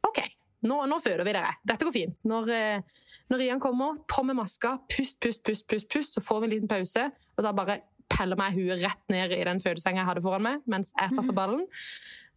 [0.08, 0.20] OK,
[0.68, 1.56] nå, nå føder vi dere.
[1.68, 2.24] Dette går fint.
[2.28, 6.44] Når, eh, når Rian kommer, på med maska, pust, pust, pust, pust, pust, så får
[6.44, 7.08] vi en liten pause.
[7.38, 10.64] Og da bare peller meg huet rett ned i den fødesenga jeg hadde foran meg,
[10.70, 11.66] mens jeg satt på ballen.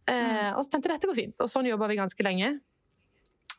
[0.09, 1.43] Eh, og så tenkte jeg dette går fint.
[1.43, 2.51] Og sånn jobba vi ganske lenge.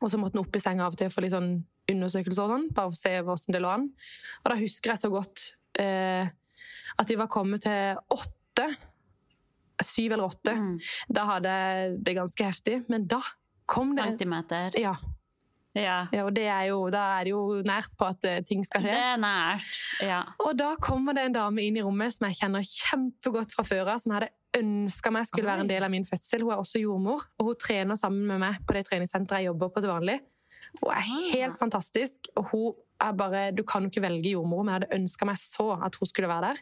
[0.03, 1.55] Og så måtte han opp i senga av og til for litt sånn
[1.93, 3.91] undersøkelser og sånn, bare for å se hvordan det lå an.
[4.43, 5.45] Og da husker jeg så godt
[5.83, 6.31] eh,
[6.99, 8.67] at vi var kommet til åtte.
[9.83, 10.53] Syv eller åtte.
[10.55, 10.75] Mm.
[11.11, 12.83] Da hadde jeg det ganske heftig.
[12.93, 13.23] Men da
[13.73, 14.77] kom det Centimeter.
[14.81, 14.95] Ja,
[15.75, 16.03] Ja.
[16.13, 18.83] ja og det er jo, da er det jo nært på at eh, ting skal
[18.85, 19.07] Det skje.
[19.15, 19.71] er nært.
[20.05, 20.19] Ja.
[20.45, 23.95] Og da kommer det en dame inn i rommet som jeg kjenner kjempegodt fra før
[23.95, 26.43] av, som hadde ønska meg skulle være en del av min fødsel.
[26.45, 29.73] Hun er også jordmor, og hun trener sammen med meg på det treningssenteret jeg jobber
[29.73, 30.19] på til vanlig.
[30.81, 31.33] Hun er Ah.
[31.35, 34.97] helt fantastisk, og hun er bare Du kan jo ikke velge jordmor, men jeg hadde
[35.01, 36.61] ønska meg så at hun skulle være der.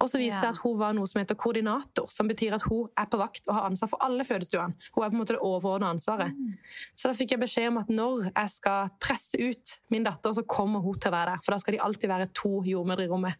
[0.00, 0.48] Og så viste det Ja.
[0.50, 3.54] at hun var noe som heter koordinator, som betyr at hun er på vakt og
[3.54, 4.74] har ansvar for alle fødestuene.
[4.94, 6.32] Hun er på en måte det overordna ansvaret.
[6.96, 10.42] Så da fikk jeg beskjed om at når jeg skal presse ut min datter, så
[10.46, 11.38] kommer hun til å være der.
[11.44, 13.34] For da skal de alltid være to jordmødre i rommet.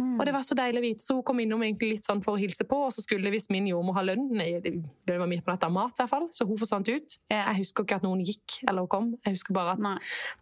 [0.00, 0.16] Mm.
[0.16, 2.36] Og det var så deilig å vite, så hun kom innom egentlig litt sånn for
[2.36, 5.52] å hilse på, og så skulle hvis min jordmor ha lønn, det var midt på
[5.52, 7.18] natta, mat i hvert fall, så hun forsvant ut.
[7.30, 9.96] Jeg husker ikke at noen gikk eller kom, jeg husker bare at Nei.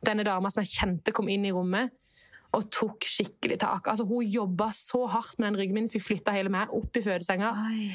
[0.06, 1.94] denne dama som jeg kjente kom inn i rommet,
[2.56, 3.90] og tok skikkelig tak.
[3.92, 7.04] Altså hun jobbet så hardt med den ryggen min, fikk flyttet hele meg opp i
[7.04, 7.88] fødesenga, Oi.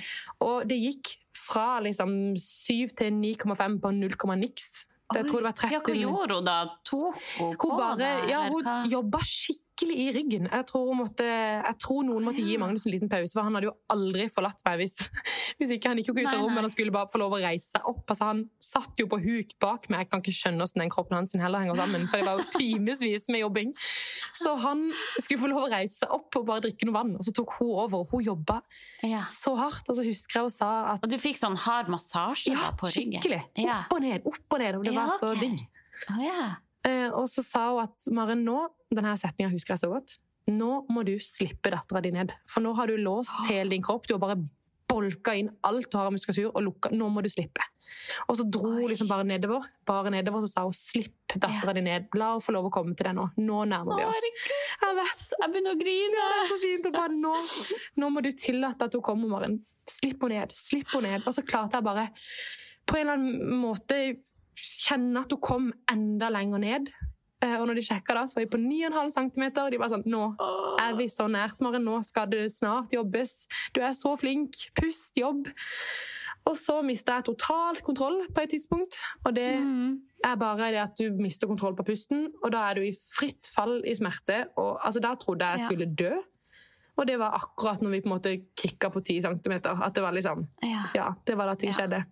[0.45, 4.86] og det gikk fra liksom 7 til 9,5 på 0, niks.
[5.13, 5.73] Det, jeg tror det var 13.
[5.73, 6.58] Ja, hva gjorde hun da?
[6.88, 8.13] Tok hun på bare, det?
[8.32, 10.45] ja, hun jobba skikkelig i ryggen.
[10.51, 13.67] Jeg tror, måtte, jeg tror noen måtte gi Magnus en liten pause, for han hadde
[13.67, 14.93] jo aldri forlatt meg hvis,
[15.59, 16.55] hvis ikke han gikk ut av rommet.
[16.62, 16.63] nei.
[16.67, 18.03] Han skulle bare få lov å reise seg opp.
[18.13, 20.05] Altså, han satt jo på huk bak meg.
[20.05, 22.47] Jeg kan ikke skjønne hvordan den kroppen hans heller henger sammen, for det var jo
[22.55, 23.73] timevis med jobbing.
[24.39, 24.86] Så han
[25.19, 27.57] skulle få lov å reise seg opp og bare drikke noe vann, og så tok
[27.59, 28.05] hun over.
[28.13, 28.62] Hun jobba
[29.03, 29.25] Ja.
[29.33, 32.53] så hardt, og så husker jeg hun sa at Og du fikk sånn hard massasje
[32.53, 33.17] ja, da på ryggen?
[33.19, 33.69] Ja, skikkelig.
[33.73, 34.75] Opp og ned, opp og ned.
[34.79, 35.49] Og det Ja, var så okay.
[35.49, 35.65] digg.
[36.12, 36.45] Oh, ja.
[36.88, 38.60] Eh, og så sa hun at Maren, nå,
[38.91, 40.17] denne setninga husker jeg så godt,
[40.52, 42.34] nå må du slippe dattera di ned.
[42.50, 44.10] For nå har du låst hele din kropp.
[44.10, 44.41] Du har bare
[44.91, 46.91] bolka inn alt du har av muskulatur, og lukka.
[46.93, 47.63] Nå må du slippe.
[48.28, 51.84] Og så dro hun liksom bare nedover, bare nedover, så sa hun slipp dattera di
[51.86, 52.10] ned.
[52.17, 53.28] La henne få lov å komme til deg nå.
[53.39, 54.30] Nå nærmer vi oss.
[54.84, 55.24] Jeg vet.
[55.39, 56.26] Jeg begynner å grine!
[56.28, 56.89] Det er så fint.
[56.89, 57.34] Og bare nå,
[58.02, 59.60] nå må du tillate at hun kommer, Maren.
[59.89, 60.56] Slipp henne ned.
[60.58, 61.28] Slipp henne ned.
[61.28, 62.10] Og så klarte jeg bare
[62.89, 64.00] på en eller annen måte
[64.56, 66.89] kjenne at hun kom enda lenger ned.
[67.44, 69.44] Eh, Og når de sjekka så var vi på 9,5 cm.
[69.66, 70.36] Og De var sånn Nå
[70.80, 71.84] er vi så nært, Maren.
[71.84, 73.48] Nå skal det snart jobbes.
[73.74, 74.54] Du er så flink.
[74.76, 75.48] Pust, jobb.
[76.46, 78.98] Og så mista jeg totalt kontroll på et tidspunkt.
[79.26, 80.00] Og det Mm.
[80.26, 83.50] er bare det at du mister kontroll på pusten, og da er du i fritt
[83.54, 84.46] fall i smerte.
[84.58, 86.12] Og altså, da trodde jeg jeg skulle dø.
[86.98, 89.54] Og det var akkurat når vi på en måte kicka på 10 cm.
[89.82, 90.84] At det var liksom Ja.
[90.96, 92.06] Ja, det var da ting skjedde.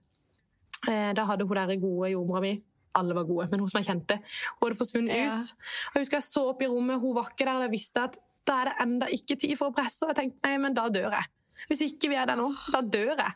[0.90, 2.56] Eh, da hadde hun der gode jordmora mi
[2.94, 4.18] alle var gode, men hun som jeg kjente,
[4.60, 5.38] hun hadde forsvunnet Ja.
[5.38, 5.54] ut.
[5.94, 8.18] Jeg husker jeg så opp i rommet, hun var ikke der, og jeg visste at
[8.46, 10.04] da er det enda ikke tid for å presse.
[10.04, 11.26] Og jeg tenkte nei, men da dør jeg.
[11.70, 13.34] Hvis ikke vi er der nå, da dør jeg.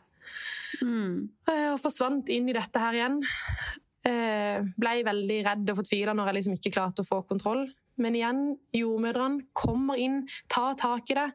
[0.81, 1.29] Mm.
[1.47, 3.21] Eh, Og forsvant inn i dette her igjen.
[4.03, 7.65] Blei Ble veldig redd og fortvila når jeg liksom ikke klarte å få kontroll.
[7.97, 8.41] Men igjen,
[8.75, 11.29] jordmødrene kommer inn, tar tak i det.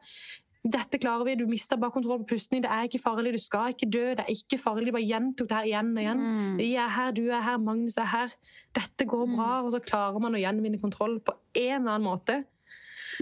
[0.61, 2.61] Dette klarer vi, du mister bare kontroll på pusten.
[2.61, 4.03] Det er ikke farlig, du skal ikke dø.
[4.18, 4.90] Det er ikke farlig.
[4.90, 6.20] De bare gjentok det her igjen og igjen.
[6.20, 6.59] Mm.
[6.61, 8.35] Vi er her, du er her, Magnus er her.
[8.77, 9.51] Dette går bra.
[9.64, 12.37] Og så klarer man å gjenvinne kontroll på en eller annen måte.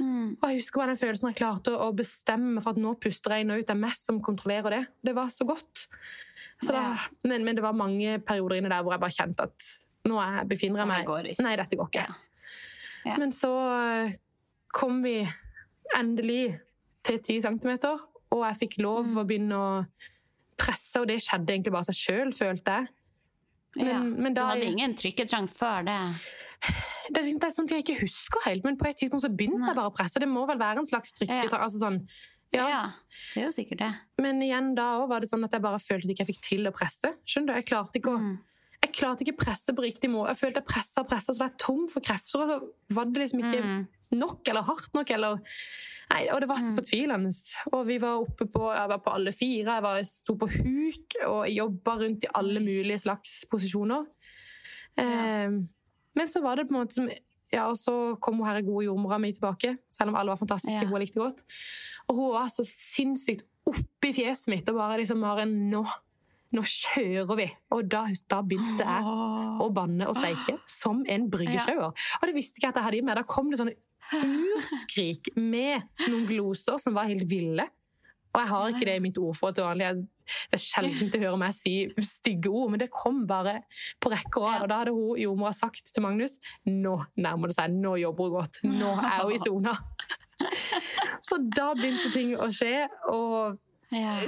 [0.03, 0.35] Mm.
[0.35, 3.47] Og jeg husker bare den følelsen jeg klarte å bestemme for at nå puster jeg
[3.47, 3.67] og ut.
[3.71, 4.83] Det er meg som kontrollerer det.
[5.07, 5.87] Det var så godt.
[6.59, 7.09] Så da, Ja.
[7.31, 9.75] men, men det var mange perioder inne der hvor jeg bare kjente at
[10.11, 11.45] nå jeg befinner jeg meg går ikke.
[11.47, 12.07] Nei, dette går ikke.
[12.09, 12.25] Ja.
[13.07, 13.17] Ja.
[13.23, 14.17] Men så eh,
[14.75, 15.21] kom vi
[15.97, 16.59] endelig
[17.05, 17.97] til 10 centimeter,
[18.31, 19.17] og jeg fikk lov Mm.
[19.17, 19.87] å begynne å
[20.59, 22.89] presse, og det skjedde egentlig bare seg sjøl, følte jeg.
[23.77, 23.99] Men, ja.
[24.01, 25.99] men Du hadde ingen trykketrang før det?
[27.15, 29.61] det, er- det er sånt jeg ikke husker helt, men på et tidspunkt så begynte
[29.61, 29.69] Nei.
[29.71, 30.19] jeg bare å presse.
[30.19, 31.53] Det må vel være en slags trykketrang.
[31.61, 31.65] Ja.
[31.69, 32.01] Altså sånn,
[32.53, 32.67] ja.
[32.69, 32.83] Ja.
[33.35, 33.93] Det er jo sikkert det.
[34.25, 36.43] Men igjen da òg var det sånn at jeg bare følte at jeg ikke fikk
[36.49, 37.15] til å presse.
[37.29, 37.55] Skjønner du?
[37.61, 38.39] Jeg klarte ikke å Mm.
[38.83, 40.33] jeg klarte ikke presse på riktig måte.
[40.35, 42.41] Jeg følte jeg pressa og pressa, så var jeg tom for krefter.
[42.41, 43.87] Og så var det liksom ikke Mm.
[44.19, 45.11] nok eller hardt nok.
[45.11, 45.39] Eller...
[46.09, 46.77] Nei, og det var så Mm.
[46.79, 47.31] fortvilende.
[47.73, 49.75] Og vi var oppe på, jeg var på alle fire.
[49.77, 54.07] Jeg, var, sto på huk og jobba rundt i alle mulige slags posisjoner.
[54.99, 55.51] Eh,
[56.19, 57.09] men så var det på en måte som
[57.49, 60.83] ja, og så kom hun her gode jordmora mi tilbake, selv om alle var fantastiske.
[60.83, 60.89] Ja.
[60.91, 61.45] hun likte godt.
[62.09, 65.81] Og hun var så sinnssykt oppi fjeset mitt og bare liksom bare Nå,
[66.53, 67.47] nå kjører vi!
[67.73, 69.05] Og da, da begynte jeg
[69.65, 71.93] å banne og steike som en bryggesjauer.
[72.21, 73.17] Og det visste ikke jeg at jeg hadde i meg.
[73.17, 73.77] Da kom det sånne
[74.19, 77.67] urskrik med noen gloser som var helt ville.
[78.35, 79.91] Og jeg har ikke det i mitt ordforråd til vanlig.
[80.53, 83.63] Det er sjelden å høre meg si stygge ord, men det kom bare
[84.03, 84.65] på rekke og rad.
[84.65, 86.37] Og da hadde hun jordmora sagt til Magnus
[86.69, 88.61] nå nærmer det seg, nå jobber hun godt.
[88.69, 89.75] Nå er hun i sona.
[91.25, 93.59] Så da begynte ting å skje, og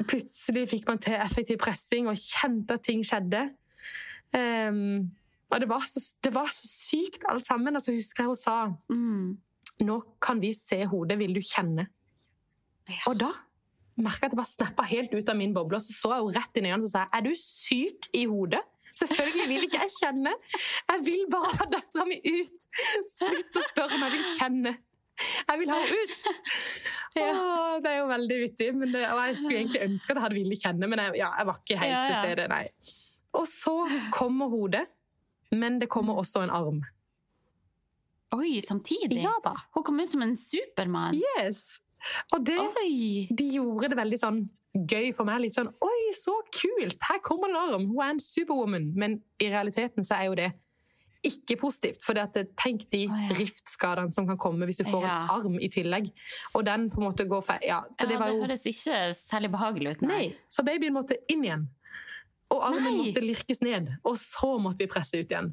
[0.09, 3.45] plutselig fikk man til effektiv pressing og kjente at ting skjedde.
[4.33, 5.11] Um,
[5.51, 7.77] og det var, så, det var så sykt alt sammen.
[7.77, 9.39] Og så husker jeg hun sa Mm.
[9.87, 11.87] Nå kan vi se hodet, vil du kjenne?
[12.91, 13.05] Ja.
[13.11, 13.31] Og da
[14.01, 16.25] merka jeg at det bare snappa helt ut av min boble, og så så jeg
[16.25, 18.63] henne rett inn i øynene og sa er du syk i hodet?
[19.01, 20.33] Selvfølgelig vil ikke jeg kjenne.
[20.91, 22.65] Jeg vil bare ha dattera mi ut.
[23.15, 24.73] Slutt å spørre om jeg vil kjenne.
[25.21, 26.31] Jeg vil ha henne ut!
[27.21, 28.69] Åh, det er jo veldig vittig.
[28.77, 31.31] Men det, og jeg skulle egentlig ønske at jeg hadde villet kjenne, men jeg, ja,
[31.39, 32.23] jeg var ikke helt Ja, til ja.
[32.25, 32.49] stede.
[32.53, 32.97] Nei.
[33.41, 33.75] Og så
[34.13, 34.85] kommer hodet,
[35.55, 36.83] men det kommer også en arm.
[38.37, 39.23] Oi, samtidig?
[39.25, 39.57] Ja da.
[39.75, 41.19] Hun kom ut som en supermann.
[41.19, 41.81] Yes!
[42.33, 42.57] Og det
[43.37, 44.41] de gjorde det veldig sånn
[44.75, 45.43] gøy for meg.
[45.45, 46.99] Litt sånn Oi, så kult!
[47.11, 47.87] Her kommer en arm!
[47.91, 48.91] Hun er en superwoman.
[48.99, 50.51] Men i realiteten så er jo det
[51.27, 52.01] ikke positivt.
[52.05, 53.35] For tenk de Å, ja.
[53.37, 55.17] riftskadene som kan komme hvis du får Ja.
[55.25, 56.09] en arm i tillegg.
[56.55, 57.67] Og den på en måte går feil.
[57.67, 58.41] Ja, så det var jo...
[58.41, 60.07] det høres ikke særlig behagelig ut.
[60.09, 60.23] Nei.
[60.49, 61.67] Så babyen måtte inn igjen.
[62.51, 62.97] Og armen Nei.
[63.03, 63.91] måtte lirkes ned.
[64.05, 65.53] Og så måtte vi presse ut igjen.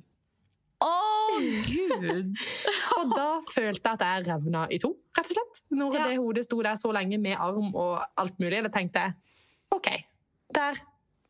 [1.38, 2.38] Gud!
[2.97, 5.62] Og da følte jeg at jeg revna i to, rett og slett.
[5.78, 6.08] Når Ja.
[6.08, 9.13] det hodet sto der så lenge med arm og alt mulig, da tenkte jeg
[9.76, 9.88] OK,
[10.56, 10.80] der.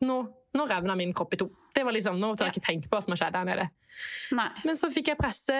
[0.06, 0.18] Nå,
[0.54, 1.48] nå revna min kropp i to.
[1.74, 2.60] Det var liksom, Nå tør jeg Ja.
[2.60, 3.68] ikke tenke på hva som har skjedd der nede.
[4.32, 4.48] Nei.
[4.64, 5.56] Men så fikk jeg presse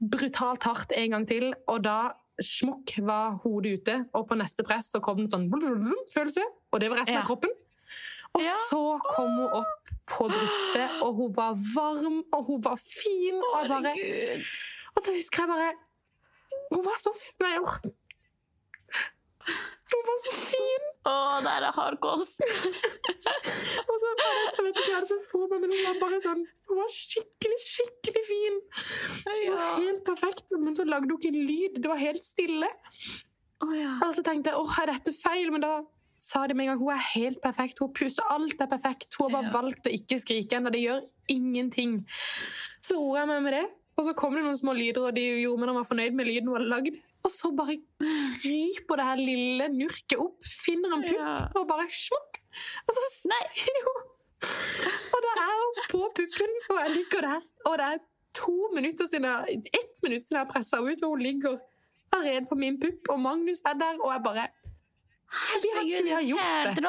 [0.00, 3.98] brutalt hardt en gang til, og da smukk var hodet ute.
[4.14, 7.20] Og på neste press så kom det en sånn følelse, og det var resten Ja.
[7.20, 7.50] av kroppen.
[8.34, 8.54] Og Ja.
[8.68, 8.82] så
[9.14, 13.38] kom hun opp på brystet, og hun var varm, og hun var fin.
[13.38, 13.94] Og jeg bare
[14.94, 15.72] og så husker jeg bare
[16.72, 17.10] Hun var så
[17.42, 17.58] Nei.
[19.94, 20.84] Hun var så fin!
[21.04, 22.40] Å, det er hard kost.
[23.90, 26.40] Og så bare, jeg vet ikke hva som får meg, men hun var bare sånn
[26.70, 28.56] Hun var skikkelig, skikkelig fin.
[29.26, 31.76] Hun var helt perfekt, men så lagde hun ikke en lyd.
[31.84, 32.70] Det var helt stille.
[33.62, 33.92] Oh, ja.
[34.06, 35.52] Og så tenkte jeg åh, er dette feil?
[35.52, 35.74] Men da
[36.24, 37.78] sa det med en gang hun er helt perfekt.
[37.82, 39.14] Hun pusser alt er perfekt.
[39.18, 39.54] Hun har bare Ja.
[39.60, 40.72] valgt å ikke skrike ennå.
[40.72, 42.04] Det gjør ingenting.
[42.80, 43.64] Så roer jeg meg med det.
[43.96, 46.26] Og så kom det noen små lyder, og de gjorde meg når var fornøyd med
[46.26, 46.96] lyden hun hadde lagd.
[47.24, 47.76] Og så bare
[48.42, 51.48] kryper det her lille nurket opp, finner en pupp, Ja.
[51.54, 52.40] og bare smokk.
[52.88, 54.02] Og så sneier hun!
[55.14, 57.40] Og da er hun på puppen, og jeg ligger der.
[57.70, 57.98] Og det er
[58.34, 61.56] to minutter siden jeg, ett minutt siden jeg har pressa henne ut, og hun ligger
[62.12, 64.48] allerede på min pupp, og Magnus er der, og jeg bare
[65.62, 66.84] vi har, vi har gjort det.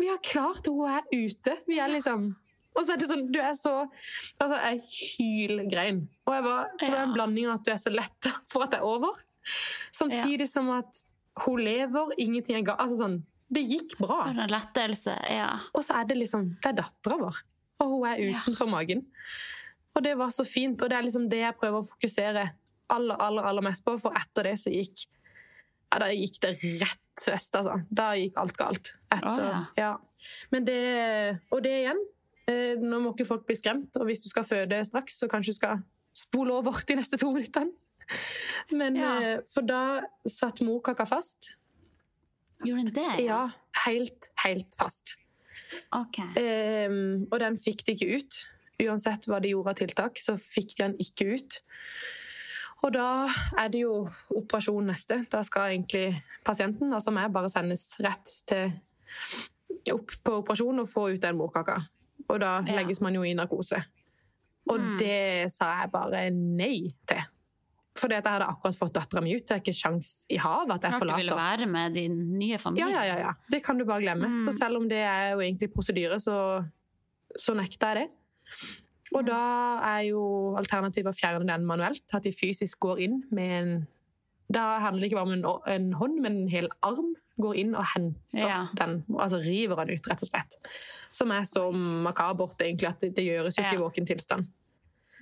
[0.00, 1.56] Vi har klart det, hun er ute.
[1.66, 2.34] Vi er liksom
[2.76, 3.72] Og så er det sånn, du er så
[4.40, 6.02] Altså, jeg hylgrein.
[6.26, 7.14] Og jeg var, det var en Ja.
[7.14, 9.16] blanding av at du er så letta for at det er over,
[9.96, 11.02] samtidig som at
[11.46, 12.80] hun lever, ingenting er galt.
[12.80, 13.18] Altså sånn
[13.52, 14.24] Det gikk bra.
[14.26, 15.12] For en lettelse.
[15.30, 15.50] Ja.
[15.72, 17.36] Og så er det liksom Det er dattera vår,
[17.80, 18.40] og hun er Ja.
[18.42, 19.06] utenfor magen.
[19.96, 22.50] Og det var så fint, og det er liksom det jeg prøver å fokusere
[22.90, 25.06] aller, aller, aller mest på, for etter det så gikk
[25.92, 26.50] Ja, da gikk det
[26.82, 27.00] rett
[27.30, 27.78] vest, altså.
[27.90, 28.92] Da gikk alt galt.
[29.12, 29.92] Etter, Å, ja.
[30.52, 32.00] Men det Og det igjen.
[32.48, 35.52] eh, Nå må ikke folk bli skremt, og hvis du skal føde straks, så kanskje
[35.54, 35.82] du skal
[36.16, 37.72] spole over de neste to minuttene.
[38.72, 39.14] Men Ja.
[39.20, 41.50] eh, For da satt morkaka fast.
[42.64, 43.24] Gjorde den det?
[43.26, 43.50] Ja,
[43.86, 45.16] helt, helt fast.
[45.92, 46.28] Okay.
[46.40, 48.38] Ehm, og den fikk de ikke ut.
[48.86, 51.60] Uansett hva de gjorde av tiltak, så fikk de den ikke ut.
[52.84, 53.26] Og da
[53.58, 55.22] er det jo operasjon neste.
[55.30, 58.72] Da skal egentlig pasienten, altså meg, bare sendes rett til
[59.94, 61.78] opp på operasjon og få ut den morkaka.
[62.28, 62.74] Og da Ja.
[62.80, 63.84] legges man jo i narkose.
[64.68, 64.98] Og Mm.
[64.98, 67.22] det sa jeg bare nei til.
[67.96, 69.46] For jeg hadde akkurat fått dattera mi ut.
[69.46, 71.16] Det er ikke sjans i havet at jeg forlater.
[71.16, 72.90] du ville være med din nye Ja, familie.
[72.90, 73.32] ja, ja, ja.
[73.50, 74.26] Det kan du bare glemme.
[74.28, 74.44] Mm.
[74.44, 76.68] Så selv om det er jo egentlig prosedyre, så,
[77.38, 78.82] så nekter jeg det.
[79.14, 79.40] Og da
[79.86, 80.22] er jo
[80.58, 82.02] alternativet å fjerne den manuelt.
[82.16, 83.76] At de fysisk går inn med en
[84.52, 87.14] Da handler det ikke bare om en, en hånd, men en hel arm.
[87.42, 88.60] Går inn og henter Ja.
[88.78, 90.54] den, altså river den ut, rett og slett.
[91.12, 94.46] Som er så makabert, egentlig, at det, det gjøres jo ikke i våken tilstand.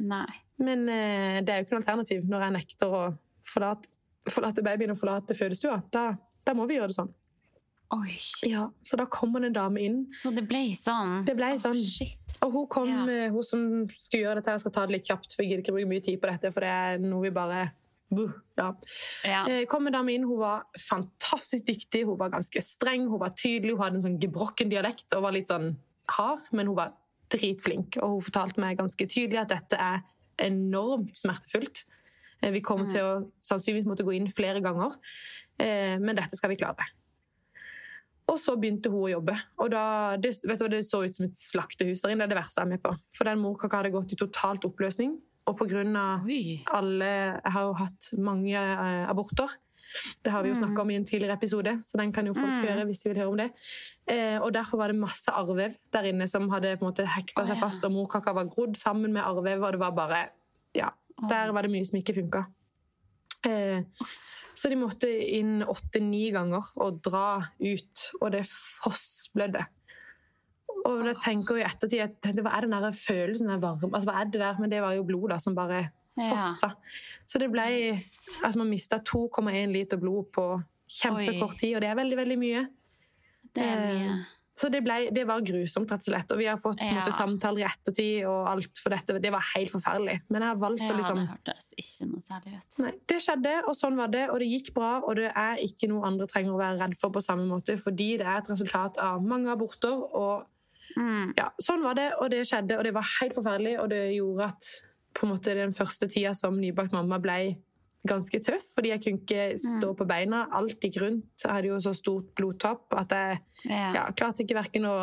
[0.05, 0.29] Nei.
[0.63, 3.03] Men eh, det er jo ikke noe alternativ når jeg nekter å
[3.49, 3.89] forlate,
[4.31, 5.81] forlate babyen og forlate fødestua.
[5.91, 6.05] Da,
[6.47, 7.11] da må vi gjøre det sånn.
[7.95, 8.19] Oi.
[8.43, 10.07] Ja, Så da kommer det en dame inn.
[10.13, 11.25] Så det ble sånn?
[11.27, 11.79] Det ble sånn.
[11.85, 12.19] shit.
[12.43, 15.35] Og hun kom, eh, hun som skulle gjøre dette, jeg skal ta det litt kjapt,
[15.35, 17.73] for jeg gidder ikke bruke mye tid på dette, for det er noe vi bare
[18.57, 18.73] ja.
[19.25, 19.47] Ja.
[19.49, 23.31] Eh, kom en dame inn, hun var fantastisk dyktig, hun var ganske streng, hun var
[23.31, 25.77] tydelig, hun hadde en sånn gebrokken dialekt og var litt sånn
[26.09, 26.93] hard, men hun var
[27.31, 27.97] dritflink.
[28.03, 30.03] Og hun fortalte meg ganske tydelig at dette er
[30.39, 31.85] enormt smertefullt.
[32.43, 32.93] Eh, Vi kommer Mm.
[32.93, 34.93] til å sannsynligvis måtte gå inn flere ganger,
[35.59, 36.85] eh, men dette skal vi klare.
[38.33, 39.35] Og så begynte hun å jobbe.
[39.61, 42.25] Og da, det, vet du, hva, det så ut som et slaktehus der inne.
[42.25, 42.95] Det er det verste jeg er med på.
[43.13, 45.19] For den morkaka hadde gått i totalt oppløsning.
[45.47, 46.25] Og av
[46.73, 49.53] alle Jeg har jo hatt mange eh, aborter.
[50.25, 50.63] Det har vi jo Mm.
[50.65, 52.65] snakka om i en tidligere episode, så den kan jo folk Mm.
[52.67, 53.51] høre hvis de vil høre om det.
[54.09, 57.47] Eh, og derfor var det masse arrvev der inne som hadde på en måte hekta
[57.47, 60.29] seg fast, og morkaka var grodd sammen med arrvev, og det var bare
[60.75, 60.89] Ja,
[61.29, 62.47] der var det mye som ikke funka.
[63.45, 63.83] Eh,
[64.55, 69.65] så de måtte inn åtte-ni ganger og dra ut, og det fossblødde.
[70.85, 73.89] Og jeg tenker jo i ettertid at det, hva er den der følelsen av varme
[73.89, 74.59] altså, Hva er det der?
[74.61, 76.53] Men det var jo blod da, som bare Ja.
[77.27, 77.65] Så det ble
[78.47, 80.45] at man mista 2,1 liter blod på
[80.87, 82.67] kjempekort tid, og det er veldig, veldig mye.
[83.55, 84.19] Det er Eh, mye.
[84.55, 86.31] Så det, ble, det var grusomt, rett og slett.
[86.31, 86.93] Og vi har fått Ja.
[86.95, 89.19] måte, samtaler i ettertid og alt for dette.
[89.21, 90.21] Det var helt forferdelig.
[90.31, 92.79] Men jeg har valgt Ja, å liksom det hørtes ikke noe særlig ut.
[92.85, 95.89] Nei, det skjedde, og sånn var det, og det gikk bra, og det er ikke
[95.91, 98.97] noe andre trenger å være redd for på samme måte, fordi det er et resultat
[98.99, 100.47] av mange aborter, og
[100.97, 101.35] Mm.
[101.37, 104.45] ja, sånn var det, og det skjedde, og det var helt forferdelig, og det gjorde
[104.45, 104.63] at
[105.15, 107.57] på en måte den første tida som nybakt mamma ble
[108.07, 111.79] ganske tøff, fordi jeg kunne ikke stå på beina, alt gikk rundt, jeg hadde jo
[111.81, 114.11] så stort blodtopp at jeg Ja.
[114.13, 114.97] klarte ikke hverken å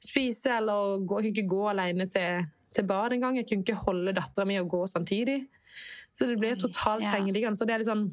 [0.00, 3.36] spise eller gå, jeg kunne ikke gå alene til, til bad en gang.
[3.36, 5.48] Jeg kunne ikke holde dattera mi og gå samtidig.
[6.18, 7.58] Så det ble totalt sengeliggende.
[7.58, 8.08] Så det er litt sånn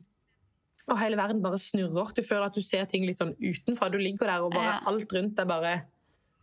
[0.92, 2.12] Og hele verden bare snurrer.
[2.14, 3.88] Du føler at du ser ting litt sånn utenfra.
[3.90, 4.80] Du ligger der, og bare Ja.
[4.86, 5.86] alt rundt deg bare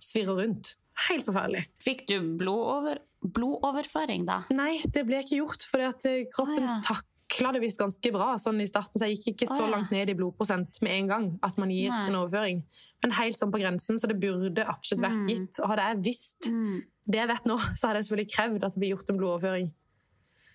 [0.01, 0.75] svirrer rundt.
[1.09, 1.67] Helt forferdelig.
[1.79, 4.41] Fikk du blodover, blodoverføring da?
[4.51, 6.97] Nei, det ble ikke gjort, at eh, kroppen ah, ja.
[7.33, 10.11] Takla det visst ganske bra sånn i starten, så jeg gikk ikke så langt ned
[10.11, 12.09] i blodprosent med en gang at man gir Nei.
[12.09, 12.63] en overføring.
[13.03, 15.29] Men helt sånn på grensen, så det burde absolutt vært Mm.
[15.29, 15.61] gitt.
[15.61, 16.83] Og hadde jeg visst Mm.
[17.09, 19.73] det jeg vet nå, så hadde jeg selvfølgelig krevd at det ble gjort en blodoverføring.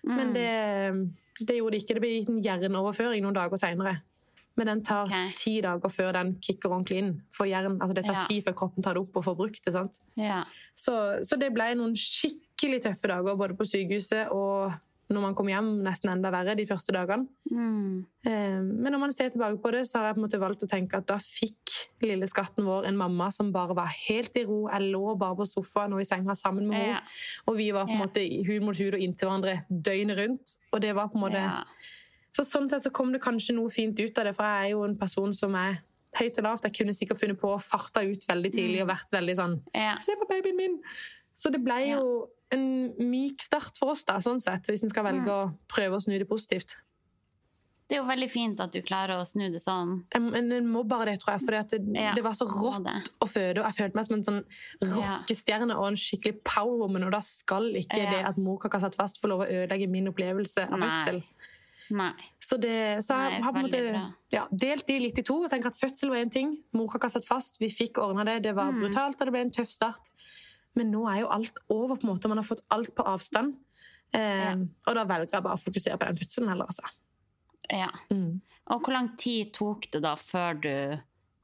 [0.04, 0.34] Men Mm.
[0.34, 1.94] det, det gjorde det ikke.
[1.94, 4.02] Det ble gitt en jernoverføring noen dager seinere.
[4.56, 5.30] Men den tar okay.
[5.34, 7.22] ti dager før den kicker ordentlig inn.
[7.30, 8.26] For jern, altså det tar Ja.
[8.26, 9.72] tid før kroppen tar det opp og får brukt det.
[9.72, 10.00] sant?
[10.16, 10.44] Ja.
[10.74, 14.72] Så, så det ble noen skikkelig tøffe dager både på sykehuset og
[15.08, 17.24] når man kom hjem, nesten enda verre de første dagene.
[17.48, 18.04] Mm.
[18.28, 20.66] Eh, Men når man ser tilbake på det, så har jeg på en måte valgt
[20.66, 24.44] å tenke at da fikk lille skatten vår en mamma som bare var helt i
[24.44, 24.66] ro.
[24.68, 27.00] Jeg lå bare på sofaen og i senga sammen med henne.
[27.00, 27.42] Ja.
[27.48, 30.56] Og vi var på en måte hud mot hud og inntil hverandre døgnet rundt.
[30.72, 31.44] Og det var på en måte...
[31.44, 31.62] Ja.
[32.36, 34.74] Så sånn sett så kom det kanskje noe fint ut av det, for jeg er
[34.76, 35.80] jo en person som er
[36.20, 36.66] høyt og lavt.
[36.68, 39.96] Jeg kunne sikkert funnet på å farte ut veldig tidlig og vært veldig sånn Ja.
[40.02, 40.76] Se på babyen min!
[41.38, 42.04] Så det ble jo
[42.50, 45.28] en myk start for oss, da, sånn sett, hvis en skal velge Mm.
[45.28, 46.76] å prøve å snu det positivt.
[47.88, 50.04] Det er jo veldig fint at du klarer å snu det sånn.
[50.14, 53.10] En, en, må bare det, tror jeg, for det, Ja, det var så rått det.
[53.20, 53.58] å føde.
[53.60, 54.44] Og jeg følte meg som en sånn
[54.82, 58.10] rockestjerne og en skikkelig powerwoman, og da skal ikke Ja.
[58.10, 61.22] det at morkaka satt fast, få lov å ødelegge min opplevelse av fødsel.
[61.90, 62.12] Nei.
[62.38, 65.42] Så, det, så jeg Nei, har på en måte ja, delt de litt i to.
[65.44, 68.42] og tenker at Fødsel var én ting, morkaka satt fast, vi fikk ordna det.
[68.42, 68.82] Det var Mm.
[68.82, 70.10] brutalt, og det ble en tøff start.
[70.78, 71.96] Men nå er jo alt over.
[71.98, 72.30] på en måte.
[72.30, 73.56] Man har fått alt på avstand.
[74.14, 74.54] Eh, Ja.
[74.86, 76.86] Og da velger jeg bare å fokusere på den fødselen heller, altså.
[77.74, 77.90] Ja.
[78.12, 78.40] Mm.
[78.72, 80.72] Og hvor lang tid tok det da før du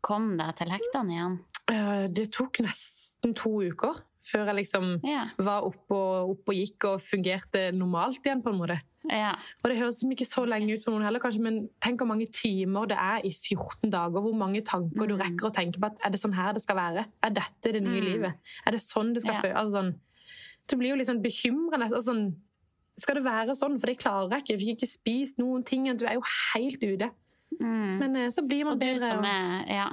[0.04, 1.36] kom deg til hektene igjen?
[1.72, 5.26] Eh, det tok nesten to uker før jeg liksom Ja.
[5.38, 8.80] var oppe og, opp og gikk og fungerte normalt igjen, på en måte.
[9.10, 9.34] Ja.
[9.62, 12.08] Og det høres liksom ikke så lenge ut for noen heller, kanskje, men tenk hvor
[12.08, 14.20] mange timer det er i 14 dager.
[14.24, 15.20] Hvor mange tanker du Mm.
[15.20, 17.04] rekker å tenke på at er det sånn her det skal være?
[17.22, 18.04] Er dette det nye Mm.
[18.12, 18.34] livet?
[18.66, 19.40] Er det sånn du skal Ja.
[19.42, 19.94] føle Altså sånn,
[20.68, 21.84] du blir jo litt sånn bekymrende.
[21.92, 22.34] Altså sånn,
[22.96, 23.78] skal det være sånn?
[23.78, 24.48] For det klarer jeg ikke.
[24.56, 25.84] Jeg fikk ikke spist noen ting.
[25.96, 26.22] Du er jo
[26.54, 27.10] helt ute.
[27.60, 27.98] Mm.
[27.98, 28.98] Men eh, så blir man Og du bedre.
[28.98, 29.88] som er Ja.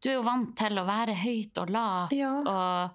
[0.00, 2.32] Du er jo vant til å være høyt og lavt Ja.
[2.40, 2.90] og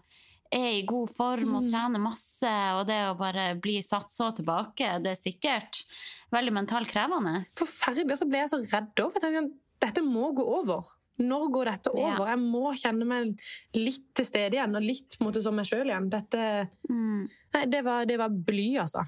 [0.53, 1.69] er i god form og Mm.
[1.71, 5.83] trener masse, og det å bare bli satt så tilbake, det er sikkert
[6.31, 7.41] veldig mentalt krevende.
[7.57, 8.11] Forferdelig.
[8.13, 10.83] Og så ble jeg så redd òg, for jeg tenkte dette må gå over.
[11.19, 12.15] Når går dette Ja.
[12.15, 12.27] over?
[12.27, 13.39] Jeg må kjenne meg
[13.75, 16.09] litt til stede igjen, og litt måte, som meg sjøl igjen.
[16.09, 17.27] Dette Mm.
[17.53, 19.03] Nei, det var, det var bly, altså.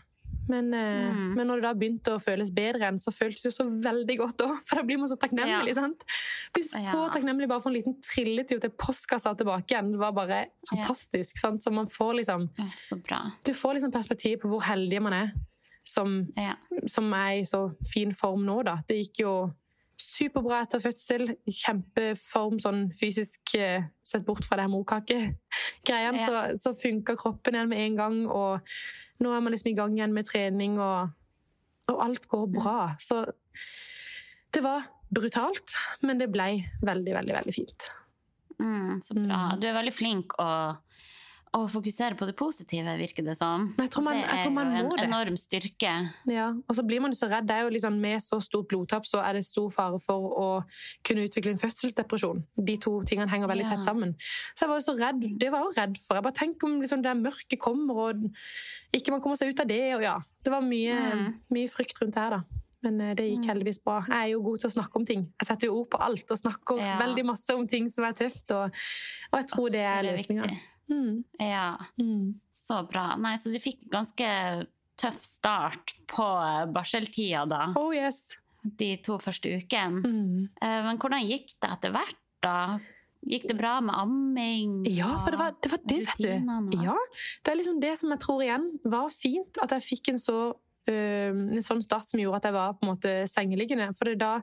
[0.48, 1.34] Men, eh, Mm.
[1.36, 4.18] men når det da begynte å føles bedre igjen, så føltes det jo så veldig
[4.18, 4.60] godt òg.
[4.68, 5.68] For da blir man så takknemlig.
[5.68, 5.74] Ja.
[5.74, 6.04] sant?
[6.54, 7.10] Blir så Ja.
[7.10, 9.92] takknemlig bare for en liten trilletur til postkassa tilbake igjen.
[9.92, 11.38] Det var bare fantastisk.
[11.38, 11.62] sant?
[11.64, 13.32] Så man får liksom Så bra.
[13.44, 15.32] Du får liksom perspektiv på hvor heldig man er
[15.84, 16.54] som, Ja.
[16.88, 18.78] som er i så fin form nå, da.
[18.88, 19.54] Det gikk jo
[20.00, 21.36] superbra etter fødsel.
[21.48, 26.26] Kjempeform sånn fysisk, eh, sett bort fra det her morkakegreiene, Ja.
[26.26, 28.18] så, så funka kroppen igjen med en gang.
[28.28, 28.76] Og
[29.24, 31.10] nå er man liksom i gang igjen med trening, og,
[31.92, 32.78] og alt går bra.
[33.00, 33.24] Så
[34.56, 36.50] det var brutalt, men det ble
[36.84, 37.92] veldig, veldig, veldig fint.
[38.60, 39.40] Mm, så bra.
[39.54, 39.60] Mm.
[39.62, 40.50] Du er veldig flink å,
[41.56, 43.70] å fokusere på det positive, virker det som.
[43.78, 45.06] Men jeg tror man- det jeg er tror man jo en det.
[45.08, 45.92] enorm styrke.
[46.28, 47.48] Ja, og så blir man jo så redd.
[47.48, 50.66] Det er jo liksom, med så stort blodtap så er det stor fare for å
[51.04, 52.44] kunne utvikle en fødselsdepresjon.
[52.62, 53.76] De to tingene henger veldig Ja.
[53.78, 54.16] tett sammen.
[54.54, 55.40] Så jeg var jo så redd.
[55.40, 56.14] Det var jeg jo redd for.
[56.16, 58.32] Jeg bare Tenk om liksom, det mørket kommer, og
[58.94, 59.94] ikke man kommer seg ut av det.
[59.96, 61.34] Og ja, det var mye, Mm.
[61.52, 62.42] mye frykt rundt det her, da.
[62.84, 63.50] Men eh, det gikk Mm.
[63.50, 64.02] heldigvis bra.
[64.08, 65.34] Jeg er jo god til å snakke om ting.
[65.42, 67.00] Jeg setter jo ord på alt og snakker Ja.
[67.00, 68.72] veldig masse om ting som er tøft, og,
[69.34, 70.60] og jeg tror det er Det er løsninga.
[70.92, 71.24] Mm.
[71.40, 72.36] Ja, Mm.
[72.54, 73.16] så bra.
[73.18, 74.68] Nei, så du fikk ganske
[74.98, 76.26] tøff start på
[76.74, 78.38] barseltida da, Oh yes.
[78.64, 80.02] de to første ukene.
[80.04, 80.50] Mm.
[80.62, 82.80] Eh, Men hvordan gikk det etter hvert da?
[83.26, 84.86] Gikk det bra med amming?
[84.86, 86.84] Ja, for det var det, var det vet du.
[86.84, 86.96] Ja,
[87.44, 90.54] det er liksom det som jeg tror igjen var fint, at jeg fikk en så
[90.88, 93.88] en sånn start som gjorde at jeg var på en måte sengeliggende.
[93.98, 94.36] For da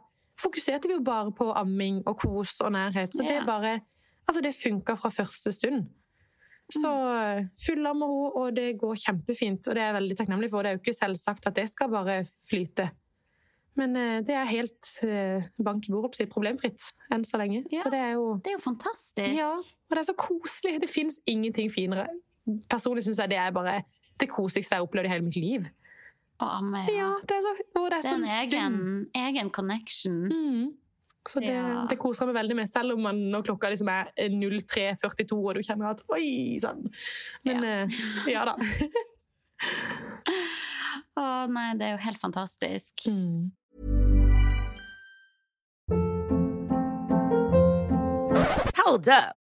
[0.43, 3.14] fokuserte vi jo bare på amming og kos og nærhet.
[3.14, 3.80] Så det bare
[4.28, 5.88] Altså, det funka fra første stund.
[6.72, 8.08] Så øh, med henne,
[8.40, 9.68] og det går kjempefint.
[9.68, 10.62] Og det er jeg veldig takknemlig for.
[10.62, 12.90] Det er jo ikke selvsagt at det skal bare flyte.
[13.74, 17.62] Men øh, det er helt øh, bank i bordet, problemfritt enn så lenge.
[17.72, 17.84] Ja.
[17.84, 19.36] Så det er jo Det er jo fantastisk.
[19.36, 20.80] ja, og det er så koselig.
[20.82, 22.06] Det fins ingenting finere.
[22.68, 23.82] Personlig syns jeg det er bare
[24.20, 25.70] det koseligste jeg har opplevd i hele mitt liv.
[26.42, 28.78] Å amme, Ja, det er så, og det er er sånn en egen,
[29.14, 30.16] egen connection.
[30.28, 30.70] Mm.
[31.28, 31.84] Så det, Ja.
[31.88, 35.54] det koser jeg meg veldig med, selv om man, når klokka liksom er 03.42 og
[35.54, 36.82] du kjenner at oi sann.
[37.46, 37.86] Men ja,
[38.26, 38.56] ja da.
[41.22, 43.06] Å nei, det er jo helt fantastisk.
[43.06, 43.52] Mm.
[48.82, 49.41] Hold up.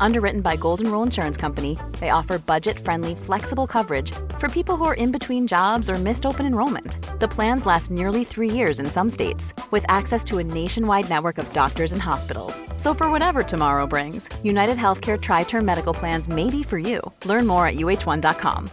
[0.00, 4.84] Underwritten by Golden Rule Insurance Company, they offer budget friendly, flexible coverage for people who
[4.84, 6.96] are in between jobs or missed open enrollment.
[7.20, 11.38] The plans last nearly three years in some states, with access to a nationwide network
[11.38, 12.62] of doctors and hospitals.
[12.76, 17.00] So, for whatever tomorrow brings, United Healthcare Tri Term Medical Plans may be for you.
[17.24, 18.70] Learn more at uh1.com.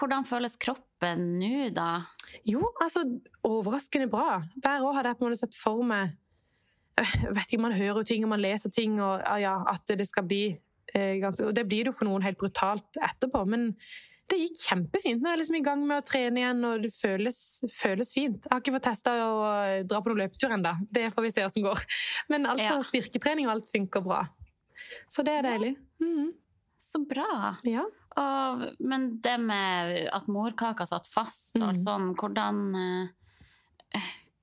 [0.00, 2.02] Hvordan føles kroppen nå, da?
[2.48, 3.04] Jo, altså
[3.44, 4.40] overraskende bra.
[4.56, 6.21] Der òg hadde jeg på en måte sett for meg Jeg
[6.98, 10.06] vet ikke, Man hører jo ting og man leser ting, og ja, ja, at det
[10.08, 10.58] skal bli
[10.94, 13.70] eh, Og det blir det jo for noen helt brutalt etterpå, men
[14.30, 15.20] det gikk kjempefint.
[15.20, 17.38] Nå er jeg liksom i gang med å trene igjen, og det føles,
[17.74, 18.46] føles fint.
[18.46, 19.40] Jeg har ikke fått testa å
[19.84, 20.72] dra på noen løpetur ennå.
[20.88, 21.82] Det får vi se åssen går.
[22.32, 22.76] Men alt Ja.
[22.78, 24.22] av styrketrening og alt funker bra.
[25.12, 25.74] Så det er deilig.
[26.00, 26.30] Mhm.
[26.80, 27.56] Så bra.
[27.68, 27.84] Ja.
[28.16, 31.84] Og, men det med at morkaka satt fast og alt Mm.
[31.84, 32.58] sånn, hvordan
[33.94, 34.00] eh,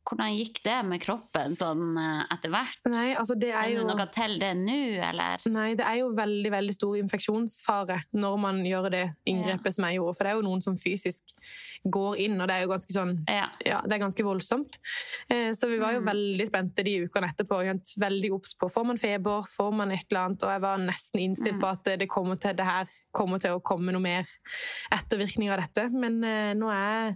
[0.10, 2.80] Hvordan gikk det med kroppen sånn eh, etter hvert?
[2.90, 5.44] Nei, altså det er Kjenner jo du noe til det nå, eller?
[5.54, 10.00] Nei, det er jo veldig veldig stor infeksjonsfare når man gjør det inngrepet som jeg
[10.00, 10.16] gjorde.
[10.18, 11.36] For det er jo noen som fysisk
[11.86, 13.46] går inn, og det er jo ganske sånn Ja.
[13.66, 14.80] ja, det er ganske voldsomt.
[15.30, 16.10] Eh, Så vi var jo Mm.
[16.10, 17.62] veldig spente de ukene etterpå.
[18.00, 20.44] Veldig obs på får man feber, får man et eller annet.
[20.44, 21.62] Og jeg var nesten innstilt Mm.
[21.62, 24.24] på at det, kommer til, det her kommer til å komme noe mer
[24.92, 25.90] ettervirkninger av dette.
[25.92, 27.16] Men eh, nå er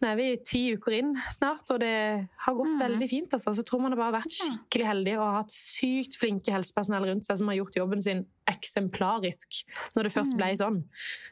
[0.00, 2.78] Nå er vi ti uker inn snart, og det har gått Mm.
[2.80, 3.32] veldig fint.
[3.34, 3.50] Altså.
[3.56, 7.38] Så tror man har bare vært skikkelig heldig og hatt sykt flinke helsepersonell rundt seg
[7.38, 9.64] som har gjort jobben sin eksemplarisk
[9.96, 10.36] når det først Mm.
[10.36, 10.84] ble sånn.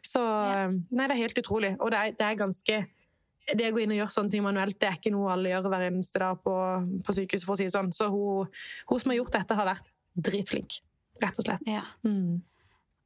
[0.02, 0.66] Så Ja.
[0.90, 1.76] nei, det er helt utrolig.
[1.80, 2.86] Og det er, det er ganske
[3.54, 5.68] det å gå inn og gjøre sånne ting manuelt, det er ikke noe alle gjør
[5.70, 7.92] hver eneste dag på, på sykehuset, for å si det sånn.
[7.94, 8.48] Så hun,
[8.90, 10.80] hun som har gjort dette, har vært dritflink,
[11.22, 11.60] rett og slett.
[11.68, 11.82] Ja.
[12.04, 12.42] Mm.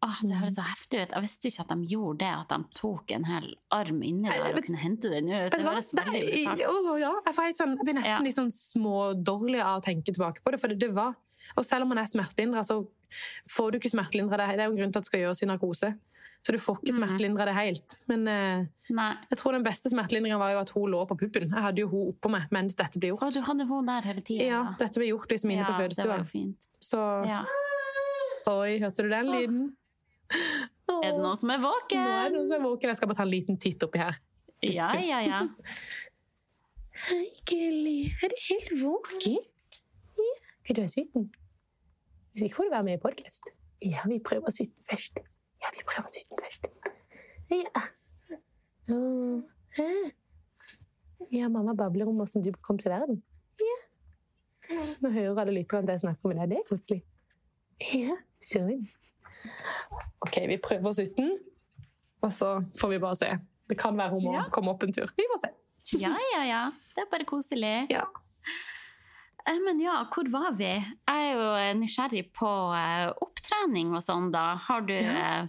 [0.03, 1.11] Åh, det høres så heftig ut.
[1.13, 4.55] Jeg visste ikke at de gjorde det, at de tok en hel arm inni der
[4.57, 5.51] og kunne hente den ut.
[5.53, 7.11] Det høres veldig brutalt Åh, ja.
[7.27, 8.21] Jeg, får sånn, jeg blir nesten Ja.
[8.25, 10.61] litt sånn smådårlig av å tenke tilbake på det.
[10.63, 11.15] For det, det var
[11.57, 12.87] Og selv om man er smertelindra, så
[13.49, 14.57] får du ikke smertelindra det.
[14.57, 15.89] Det er jo en grunn til at det skal gjøres i narkose.
[16.47, 16.99] Så du får ikke Mhm.
[17.01, 17.99] smertelindra det helt.
[18.09, 21.51] Men eh, jeg tror den beste smertelindringa var jo at hun lå på puppen.
[21.51, 23.23] Jeg hadde jo hun oppå meg mens dette ble gjort.
[23.23, 26.07] Og du hadde hun der hele tiden, Ja, dette ble gjort liksom inne på det
[26.07, 26.55] var fødestua.
[26.81, 27.43] Så Ja.
[28.47, 29.77] Oi, hørte du den lyden?
[30.91, 32.03] Er det noen som er våken?
[32.03, 32.91] Nå er det noen som er våken.
[32.91, 34.17] Jeg skal bare ta en liten titt oppi her.
[34.67, 35.41] Ja, ja, ja.
[37.07, 38.11] Hei, Kelly.
[38.21, 39.39] Er du helt våken?
[39.39, 40.33] Ja.
[40.61, 41.31] Skal du er sulten?
[42.35, 43.49] Hvis ikke får du være med i podkast.
[43.87, 45.23] Ja, vi prøver sulten først.
[45.63, 46.69] Ja, vi prøver sulten først.
[47.51, 47.87] Ja.
[48.93, 49.41] Oh.
[51.31, 53.23] Ja, mamma babler om hvordan du kom til verden.
[53.63, 53.79] Ja.
[55.01, 56.53] Nå hører alle lytterne jeg snakker med deg.
[56.53, 57.01] Det er koselig.
[57.95, 58.85] Ja, sånn.
[60.27, 61.31] OK, vi prøver oss uten,
[62.23, 63.31] og så får vi bare se.
[63.71, 64.45] Det kan være hun må Ja.
[64.53, 65.11] komme opp en tur.
[65.17, 65.53] Vi får se.
[65.99, 66.65] Ja, ja, ja.
[66.95, 67.87] Det er bare koselig.
[67.91, 68.05] Ja.
[69.49, 70.69] Eh, Men ja, hvor var vi?
[70.69, 74.55] Jeg er jo eh, nysgjerrig på eh, opptrening og sånn, da.
[74.69, 75.47] Har du Ja.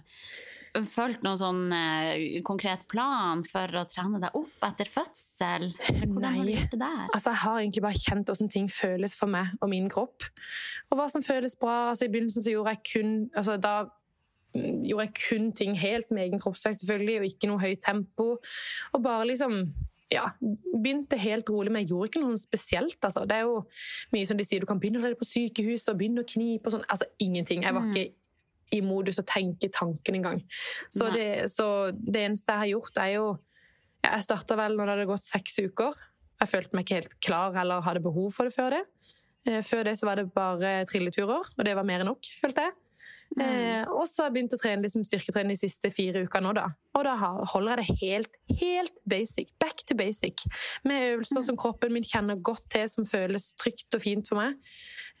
[0.88, 5.66] Fulgt noen sånn eh, konkret plan for å trene deg opp etter fødsel?
[5.76, 7.02] Hvordan Hvordan har du gjort det der?
[7.12, 10.24] Altså, jeg har egentlig bare kjent hvordan ting føles for meg og min kropp.
[10.90, 11.90] Og hva som føles bra.
[11.92, 13.74] Altså, I begynnelsen så gjorde jeg kun altså, Da
[14.54, 18.26] gjorde jeg kun ting helt med egen kroppsvekt, selvfølgelig, og ikke noe høyt tempo.
[18.92, 19.62] Og bare liksom
[20.12, 20.26] ja,
[20.76, 22.98] begynte helt rolig, men jeg gjorde ikke noe spesielt.
[23.00, 23.22] Altså.
[23.24, 23.62] Det er jo
[24.12, 26.68] mye som de sier, du kan begynne å lede på sykehuset og begynne å knipe
[26.68, 26.84] og sånn.
[26.92, 27.64] Altså ingenting.
[27.64, 27.94] Jeg var Mm.
[27.96, 28.12] ikke
[28.72, 30.42] i modus å tenke tanken engang.
[30.90, 31.16] Så, Nei.
[31.16, 33.26] det, så det eneste jeg har gjort, er jo
[34.02, 35.94] Jeg starta vel når det hadde gått seks uker.
[36.42, 38.80] Jeg følte meg ikke helt klar eller hadde behov for det før det.
[39.46, 42.64] Eh, Før det så var det bare trilleturer, og det var mer enn nok, følte
[42.66, 42.74] jeg.
[43.32, 43.42] Mm.
[43.46, 46.52] Eh, og så har jeg begynt å trene liksom styrketrene de siste fire ukene nå,
[46.58, 46.66] da.
[46.98, 49.54] Og da holder jeg det helt, helt basic.
[49.62, 50.44] Back to basic.
[50.84, 51.46] Med øvelser Mm.
[51.46, 54.54] som kroppen min kjenner godt til, som føles trygt og fint for meg.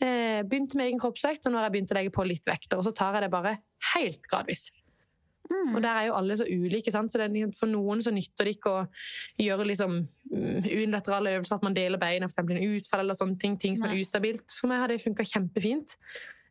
[0.02, 2.76] Eh, begynte med egen kroppsvekt, og nå har jeg begynt å legge på litt vekter.
[2.76, 3.58] Og så tar jeg det bare
[3.94, 4.70] helt gradvis.
[5.50, 5.74] Mm.
[5.76, 7.12] Og der er jo alle så ulike, sant?
[7.12, 8.84] så det er, for noen så nytter det ikke å
[9.42, 9.96] gjøre liksom
[10.32, 13.88] mm, unilaterale øvelser, at man deler beina, eksempel en utfall eller sånne ting, ting som
[13.88, 13.96] Nei.
[13.98, 14.46] er ustabilt.
[14.58, 15.96] For meg har det funka kjempefint,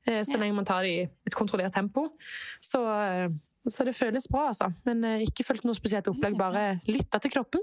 [0.05, 0.39] så Ja.
[0.39, 2.09] lenge man tar det i et kontrollert tempo.
[2.61, 3.29] Så, eh,
[3.69, 4.73] så det føles bra, altså.
[4.85, 7.61] Men eh, ikke fulgt noe spesielt opplegg, bare lytta til kroppen.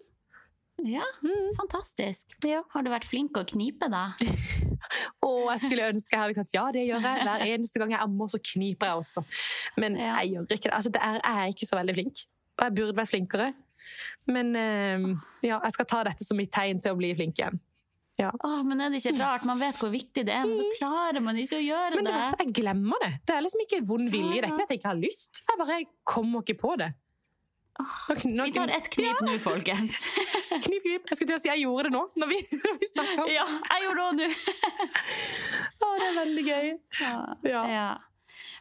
[0.84, 1.56] Ja, Mm.
[1.58, 2.36] fantastisk.
[2.46, 2.62] Ja.
[2.70, 4.12] Har du vært flink å knipe, da?
[5.26, 7.24] Og jeg skulle ønske jeg hadde sagt ja, det gjør jeg.
[7.26, 9.24] Hver eneste gang jeg ammer, så kniper jeg også.
[9.76, 10.20] Men Ja.
[10.22, 10.72] jeg gjør ikke det.
[10.78, 12.22] Altså, det er, jeg ikke så veldig flink.
[12.58, 13.54] Og jeg burde vært flinkere.
[14.28, 14.98] Men eh,
[15.42, 17.58] ja, jeg skal ta dette som mitt tegn til å bli flink igjen.
[18.18, 19.44] Åh, men er det ikke rart?
[19.46, 22.14] Man vet hvor viktig det er, men så klarer man ikke å gjøre Men det
[22.18, 23.10] Men jeg glemmer det.
[23.28, 24.40] Det er liksom ikke vond vilje.
[24.40, 25.42] Det er ikke at jeg ikke har lyst.
[25.44, 25.76] Jeg bare
[26.08, 26.88] kommer ikke på det.
[27.78, 30.00] Nok, nok, Vi tar ett knip nå, folkens.
[30.66, 31.04] Knip, knip.
[31.06, 33.30] Jeg skulle til å si jeg gjorde det nå, når vi, når vi snakker om
[33.30, 34.28] Ja, jeg gjorde det òg nå.
[35.78, 36.68] Å, det er veldig gøy.
[37.04, 37.14] Ja.
[37.46, 37.62] Ja.
[37.70, 37.88] Ja.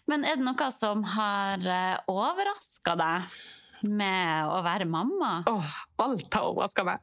[0.07, 1.65] Men er det noe som har
[2.11, 3.39] overraska deg
[3.89, 5.39] med å være mamma?
[5.49, 5.73] Åh,
[6.05, 7.01] alt har overraska meg.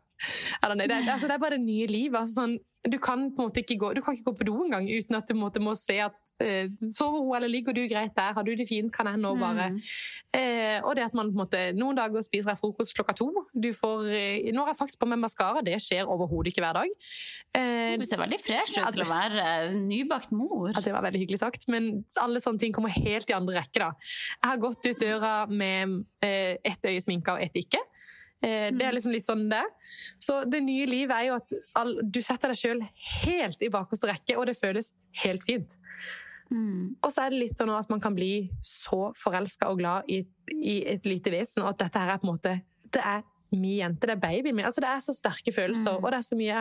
[0.62, 2.20] Eller nei, det, altså, det er bare det nye livet.
[2.20, 4.54] Altså, sånn, du kan på en måte ikke gå, du kan ikke gå på do
[4.66, 8.12] engang uten at du måte må se at eh, Sover hun, eller ligger du greit
[8.18, 8.34] der?
[8.36, 8.90] Har du det fint?
[8.92, 9.78] Kan jeg nå bare Mm.
[10.36, 13.30] eh, Og det at man på en måte Noen dager spiser jeg frokost klokka to.
[13.56, 15.62] Du får eh, Nå har jeg faktisk på meg maskara.
[15.64, 16.92] Det skjer overhodet ikke hver dag.
[17.56, 19.46] Eh, Du ser veldig fresh ut til å være
[19.80, 20.68] nybakt mor.
[20.74, 23.80] Ja, det var veldig hyggelig sagt, men alle sånne ting kommer helt i andre rekke.
[23.80, 23.92] da.
[24.42, 27.80] Jeg har gått ut døra med eh, ett øye sminka og ett ikke.
[28.44, 29.62] Eh, det er liksom litt sånn det.
[30.20, 31.52] Så det nye livet er jo at
[32.12, 32.82] du setter deg sjøl
[33.24, 34.92] helt i bakerste rekke, og det føles
[35.24, 35.78] helt fint.
[36.50, 36.96] Mm.
[37.02, 40.20] Og så er det litt sånn at man kan bli så forelska og glad i,
[40.52, 42.52] i et lite vesen, og at dette her er på en måte
[42.94, 43.22] Det er
[43.54, 44.66] min jente, det er babyen min.
[44.66, 46.04] Altså, det er så sterke følelser, Mm.
[46.04, 46.60] og det er så mye,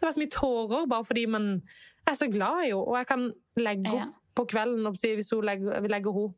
[0.00, 1.62] det er så mye tårer bare fordi man
[2.06, 2.82] er så glad i henne.
[2.82, 4.06] Og jeg kan legge Ja.
[4.36, 6.34] på kvelden hvis hun legger, vi legger henne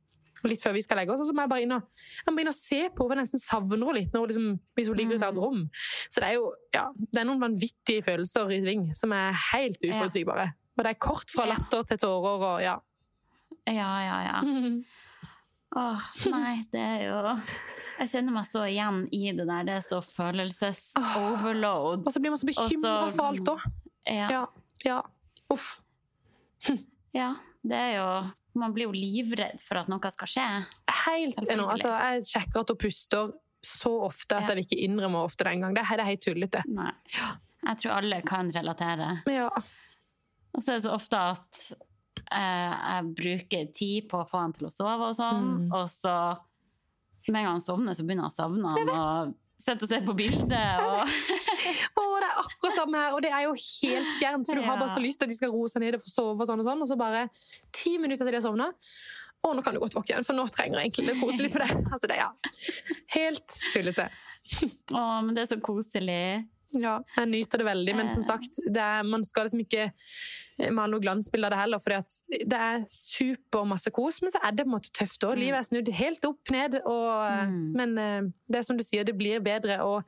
[0.52, 1.86] litt før vi skal legge oss, og så må jeg bare inn og,
[2.26, 3.24] jeg må inn og se på henne.
[3.24, 5.62] Jeg nesten savner henne litt liksom, hvis hun ligger i et annet rom.
[6.08, 9.80] Så det er jo ja, det er noen vanvittige følelser i sving som er helt
[9.88, 10.50] uforutsigbare.
[10.74, 12.76] Og det er kort fra latter til tårer og ja.
[13.70, 14.38] Ja, ja, ja.
[15.74, 17.14] Åh, nei, det er jo
[17.98, 19.64] Jeg kjenner meg så igjen i det der.
[19.66, 22.04] Det er så følelses-overload.
[22.06, 23.64] Og så blir man så bekymra så- for alt òg.
[24.06, 24.28] Ja.
[24.30, 24.44] Ja.
[24.84, 25.00] ja.
[25.50, 25.80] Uff.
[27.14, 28.06] ja, det er jo
[28.54, 30.44] Man blir jo livredd for at noe skal skje.
[31.04, 31.72] Helt enormt.
[31.74, 33.32] Altså, jeg sjekker at hun puster
[33.64, 34.48] så ofte at Ja.
[34.54, 35.74] jeg vil ikke innrømme ofte det engang.
[35.74, 36.62] Det det er helt tullete.
[36.68, 36.92] Nei.
[37.64, 39.22] Jeg tror alle kan relatere.
[39.26, 39.48] Ja.
[40.54, 41.72] Og så er det så ofte at
[42.30, 45.72] eh, jeg bruker tid på å få han til å sove og sånn, Mm.
[45.72, 46.38] og så
[47.32, 50.14] med en gang han sovner, så begynner han å savne han sitter og ser på
[50.18, 50.84] bildet.
[50.84, 51.02] Og...
[52.00, 54.48] oh, det er akkurat samme her, og det er jo helt fjernt.
[54.48, 56.12] For du har bare så lyst til at de skal roe seg ned og få
[56.12, 57.26] sove, og sånn og sånn, og så bare
[57.74, 58.70] ti minutter til de har sovna.
[59.44, 61.54] Å, nå kan du godt våkne igjen, for nå trenger jeg egentlig å kose litt
[61.54, 61.70] på det.
[61.92, 62.30] Altså, det ja.
[63.14, 64.08] helt tullete.
[64.94, 66.24] Å, men det er så koselig.
[66.80, 68.26] Ja, jeg nyter det veldig, men som Eh.
[68.26, 69.90] sagt, det er, man skal liksom ikke
[70.70, 71.90] male noe glansbilde av det heller, for
[72.30, 75.34] det er super masse kos, men så er det på en måte tøft òg.
[75.34, 75.40] Mm.
[75.42, 77.72] Livet er snudd helt opp ned, og, Mm.
[77.74, 80.04] men eh, det er som du sier, det blir bedre, og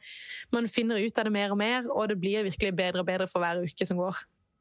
[0.52, 3.26] man finner ut av det mer og mer, og det blir virkelig bedre og bedre
[3.26, 4.14] for hver uke som går.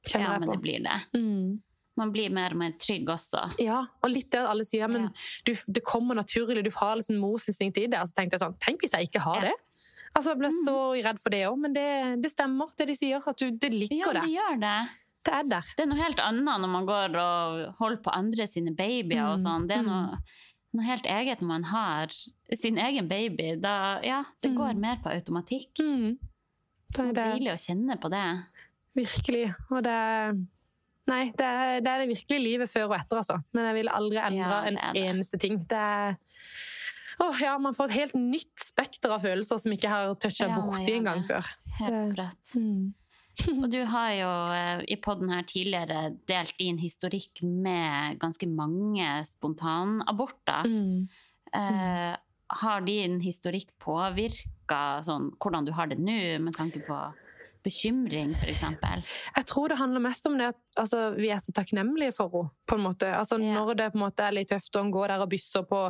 [0.07, 1.01] Kjenner Ja, men det blir det.
[1.19, 1.61] Mm.
[1.97, 3.53] Man blir mer og mer trygg også.
[3.57, 5.09] Ja, og litt det at alle sier, men Ja.
[5.45, 7.93] du, det kommer naturlig, du har liksom morsinstinkt i det.
[7.97, 9.41] Altså tenkte jeg sånn, tenk hvis jeg ikke har Ja.
[9.51, 9.53] Det.
[10.15, 11.87] Altså, jeg ble så redd for det òg, men det,
[12.23, 13.19] det stemmer, det de sier.
[13.27, 14.21] At du, det ligger Ja, der.
[14.21, 14.75] det gjør det.
[15.25, 15.69] Det er der.
[15.75, 19.39] Det er noe helt annet når man går og holder på andre sine babyer og
[19.39, 19.67] Mm, sånn.
[19.67, 19.89] Det er mm.
[19.89, 20.19] noe,
[20.77, 22.13] noe helt eget når man har
[22.53, 23.55] sin egen baby.
[23.59, 24.57] Da, ja, det Mm.
[24.61, 25.81] går mer på automatikk.
[25.81, 26.17] Mm.
[26.95, 28.25] Det er deilig å kjenne på det.
[28.95, 29.49] virkelig.
[29.71, 29.99] Og det
[31.07, 33.35] Nei, det er, det er det virkelige livet før og etter, altså.
[33.53, 35.59] Men jeg ville aldri endra Ja, en eneste ting.
[35.69, 36.15] Det er
[37.19, 40.59] Åh, ja, Man får et helt nytt spekter av følelser som ikke har toucha Ja,
[40.59, 41.49] borti ja, engang før.
[41.79, 42.55] Helt sprøtt.
[42.59, 42.93] Mm.
[43.61, 49.09] Og du har jo eh, i podden her tidligere delt din historikk med ganske mange
[49.27, 50.69] spontanaborter.
[50.69, 51.07] Mm.
[51.55, 52.13] Eh,
[52.61, 56.99] har din historikk påvirka sånn, hvordan du har det nå, med tanke på
[57.65, 58.63] bekymring, f.eks.?
[59.35, 62.53] Jeg tror det handler mest om det at altså, vi er så takknemlige for henne.
[62.65, 63.11] på en måte.
[63.13, 63.53] Altså, Ja.
[63.53, 65.85] Når det på en måte er litt tøft, og hun går der og bysser på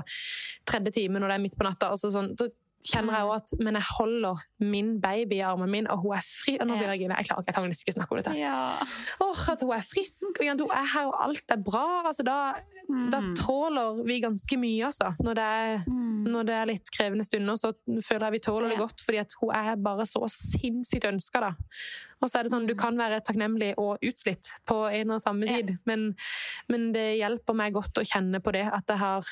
[0.68, 2.50] tredje time når det er midt på natta, og så, sånn, så
[2.86, 6.24] kjenner jeg òg at Men jeg holder min baby i armen min, og hun er
[6.26, 6.58] fri.
[6.60, 7.18] Og nå begynner jeg å grine.
[7.20, 8.38] Jeg klarer ikke, jeg kan ikke snakke om dette.
[8.38, 8.78] Ja.
[9.26, 11.86] Åh, at hun er frisk, og hun er her, og alt er bra.
[12.12, 12.38] Altså, da,
[13.12, 13.36] da Mm.
[13.36, 15.16] tåler vi ganske mye, altså.
[15.24, 16.24] Når det, er, Mm.
[16.32, 17.74] når det er litt krevende stunder, så
[18.06, 21.52] føler jeg vi tåler det godt, fordi at hun er bare så sinnssykt ønska, da.
[22.22, 22.78] Og så er det sånn, du Mm.
[22.80, 26.16] kan være takknemlig og utslitt på en og samme tid, men,
[26.70, 29.24] men det hjelper meg godt å kjenne på det, at jeg har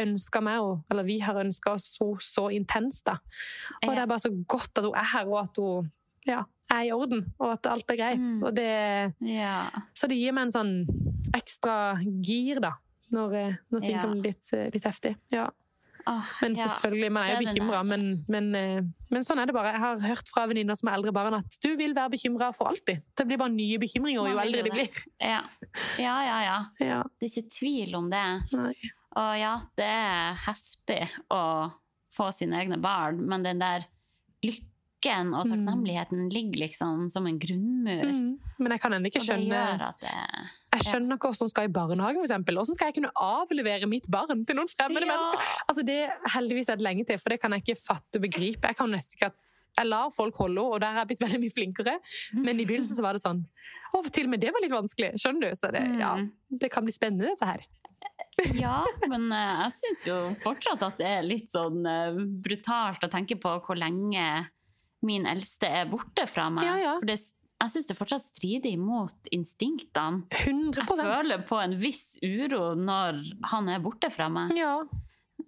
[0.00, 3.18] ønska meg henne, eller vi har ønska oss henne så intenst, da.
[3.82, 5.90] Og det er bare så godt at hun er her, og at hun
[6.28, 8.18] ja, er i orden, og at alt er greit.
[8.20, 8.42] Mm.
[8.44, 9.62] Og det, Ja.
[9.96, 10.74] så det gir meg en sånn
[11.34, 12.74] ekstra gir, da,
[13.12, 14.02] når, eh, når ting Ja.
[14.02, 15.16] kommer litt, eh, litt heftig.
[15.32, 15.48] Ja.
[16.06, 17.84] Oh, Men selvfølgelig, man er jo bekymra.
[17.84, 18.80] Men, men, eh,
[19.10, 19.72] men sånn er det bare.
[19.72, 22.64] Jeg har hørt fra venninner som er eldre barn at du vil være bekymra for
[22.70, 23.02] alltid.
[23.14, 24.88] Det blir bare nye bekymringer jo eldre de blir.
[25.20, 25.42] Ja.
[25.98, 26.58] ja, ja, ja.
[26.80, 28.24] Ja, Det er ikke tvil om det.
[28.54, 28.72] nei.
[29.16, 31.72] Og ja, det er heftig å
[32.14, 33.86] få sine egne barn, men den der
[34.44, 35.52] lykken og Mm.
[35.54, 38.04] takknemligheten ligger liksom som en grunnmur.
[38.04, 38.38] Mm.
[38.58, 40.10] Men jeg kan ennå ikke Og skjønne det
[40.72, 42.54] Jeg skjønner ikke hvordan skal i barnehagen, eksempel.
[42.58, 45.16] Hvordan skal jeg kunne avlevere mitt barn til noen fremmede Ja.
[45.16, 45.38] mennesker?
[45.68, 48.62] Altså det Heldigvis er det lenge til, for det kan jeg ikke fatte og begripe.
[48.68, 51.20] Jeg kan nesten ikke at jeg lar folk holde henne, og der har jeg blitt
[51.26, 51.98] veldig mye flinkere.
[52.34, 53.46] Men i begynnelsen så var det sånn
[53.94, 55.14] Å, til og med det var litt vanskelig.
[55.16, 55.50] Skjønner du?
[55.56, 56.30] Så det, ja, Mm.
[56.60, 57.62] det kan bli spennende, dette her.
[58.54, 63.10] Ja, men eh, jeg syns jo fortsatt at det er litt sånn eh, brutalt å
[63.10, 64.26] tenke på hvor lenge
[65.02, 66.66] min eldste er borte fra meg.
[66.66, 66.92] Ja, ja.
[67.00, 67.16] For det,
[67.58, 70.22] jeg syns det fortsatt strider imot instinktene.
[70.44, 73.18] 100 Jeg føler på en viss uro når
[73.50, 74.54] han er borte fra meg.
[74.58, 74.80] Ja,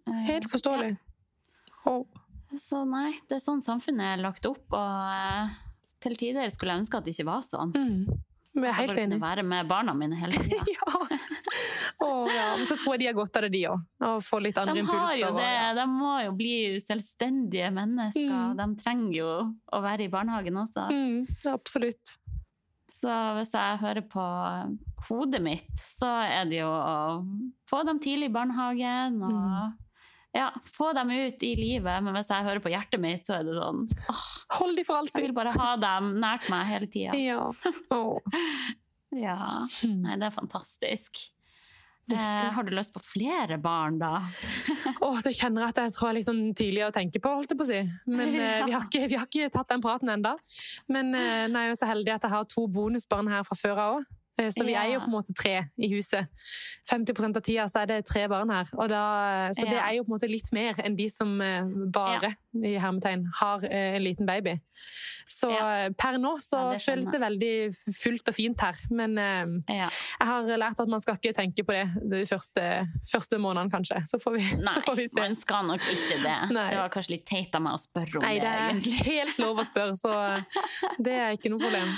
[0.06, 0.94] Eh, helt forståelig.
[1.84, 1.92] Ja.
[2.58, 5.50] Så nei, det er sånn samfunnet er lagt opp, og
[6.02, 7.70] til tider skulle jeg ønske at det ikke var sånn.
[7.74, 8.06] mm,
[8.54, 10.62] Jeg er Jeg helt bare kunne være med barna mine hele tida.
[10.72, 11.18] Ja.
[12.00, 12.46] Å, ja.
[12.68, 13.82] Så tror jeg de har godt av det, de òg.
[14.06, 15.26] Å få litt andre De impulser.
[15.30, 15.72] og- ja.
[15.74, 18.30] De må jo bli selvstendige mennesker.
[18.30, 18.56] Mm.
[18.56, 19.30] De trenger jo
[19.72, 20.88] å være i barnehagen også.
[20.90, 22.16] Mm, absolutt.
[22.90, 23.06] Så
[23.38, 24.24] hvis jeg hører på
[25.08, 27.20] hodet mitt, så er det jo å
[27.70, 29.76] få dem tidlig i barnehagen og Mm.
[30.34, 32.02] ja, få dem ut i livet.
[32.02, 34.26] Men hvis jeg hører på hjertet mitt, så er det sånn åh,
[34.58, 35.14] Hold de for alltid!
[35.22, 37.14] Jeg vil bare ha dem nært meg hele tida.
[37.14, 37.52] Ja.
[37.92, 38.18] Oh.
[39.12, 39.66] Ja.
[39.82, 40.02] Mm.
[40.02, 41.30] Nei, det er fantastisk.
[42.10, 44.24] Eh, har du lyst på flere barn, da?
[45.06, 47.54] Åh, det kjenner jeg at jeg tror er litt sånn tidlig å tenke på, holdt
[47.54, 47.80] jeg på å si.
[48.10, 50.34] Men eh, vi, har ikke, vi har ikke tatt den praten ennå.
[50.90, 53.76] Men eh, er jeg jo så heldig at jeg har to bonusbarn her fra før
[53.76, 54.08] av òg.
[54.38, 54.82] Eh, Så vi Ja.
[54.84, 56.26] er jo på en måte tre i huset.
[56.88, 58.64] 50 av tida så er det tre barn her.
[58.78, 61.90] Og da, så det er jo på en måte litt mer enn de som bare,
[61.92, 64.54] bare, i hermetegn, har eh, en liten baby.
[65.28, 65.84] Så Ja.
[65.84, 68.74] eh, per nå så Ja, det føles det veldig fullt og fint her.
[68.90, 69.88] Men eh, Ja.
[70.20, 74.02] jeg har lært at man skal ikke tenke på det de første, første månedene, kanskje.
[74.08, 75.20] Så får vi, Nei, så får vi se.
[75.20, 76.50] man skal nok ikke det.
[76.54, 76.70] Nei.
[76.70, 79.38] Det var kanskje litt teit av meg å spørre om Nei, det, det er helt
[79.38, 80.44] lov å spørre, så
[80.98, 81.94] det er ikke noe problem.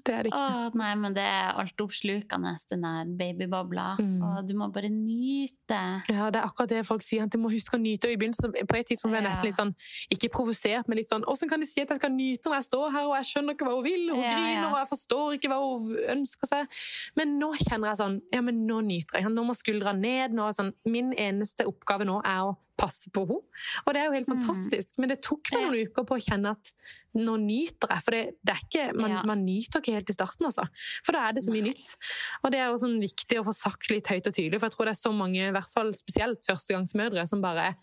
[0.06, 0.40] Det er ikke.
[0.40, 3.86] Åh, nei, men det er altoppslukende, den der babybobla.
[4.00, 4.22] Mm.
[4.24, 5.80] Og du må bare nyte.
[6.10, 8.08] Ja, det er akkurat det folk sier, at du må huske å nyte.
[8.08, 9.74] Og i begynnelsen, på et tidspunkt ble jeg nesten litt sånn,
[10.16, 12.68] ikke provosert, men litt sånn, hvordan kan de si at jeg skal nyte når jeg
[12.70, 14.70] står her, og jeg skjønner ikke hva hun vil, og hun Ja, griner, ja.
[14.70, 16.80] og jeg forstår ikke hva hun ønsker seg.
[17.20, 19.34] Men nå kjenner jeg sånn, ja, men nå nyter jeg.
[19.36, 20.34] Nå må skuldra ned.
[20.36, 23.42] Nå er sånn, min eneste oppgave nå er å passe på henne.
[23.86, 24.40] Og det er jo helt Mm.
[24.40, 24.98] fantastisk.
[24.98, 26.72] Men det tok meg noen uker på å kjenne at
[27.14, 28.02] nå nyter jeg.
[28.06, 29.22] For det, det er ikke, man, Ja.
[29.26, 30.64] man nyter ikke helt i starten, altså.
[31.04, 31.70] For da er det så mye Nei.
[31.74, 31.96] nytt.
[32.44, 34.74] Og det er jo sånn viktig å få sagt litt høyt og tydelig, for jeg
[34.76, 37.76] tror det er så mange, i hvert fall spesielt førstegangsmødre, som bare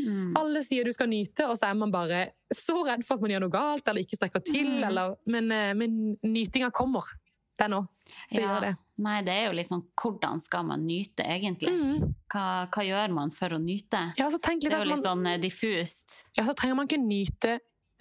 [0.00, 0.32] Mm.
[0.36, 3.30] Alle sier du skal nyte, og så er man bare så redd for at man
[3.30, 4.88] gjør noe galt, eller ikke strekker til, Mm.
[4.88, 7.02] eller Men, eh, men nytinga kommer.
[7.56, 7.86] Det er nå.
[8.32, 8.48] Det Ja.
[8.48, 8.76] gjør det.
[9.02, 11.70] Nei, det er jo litt sånn hvordan skal man nyte, egentlig?
[12.30, 14.04] Hva, hva gjør man for å nyte?
[14.20, 16.20] Ja, Det er jo litt man, sånn eh, diffust.
[16.38, 17.56] ja, så trenger man ikke nyte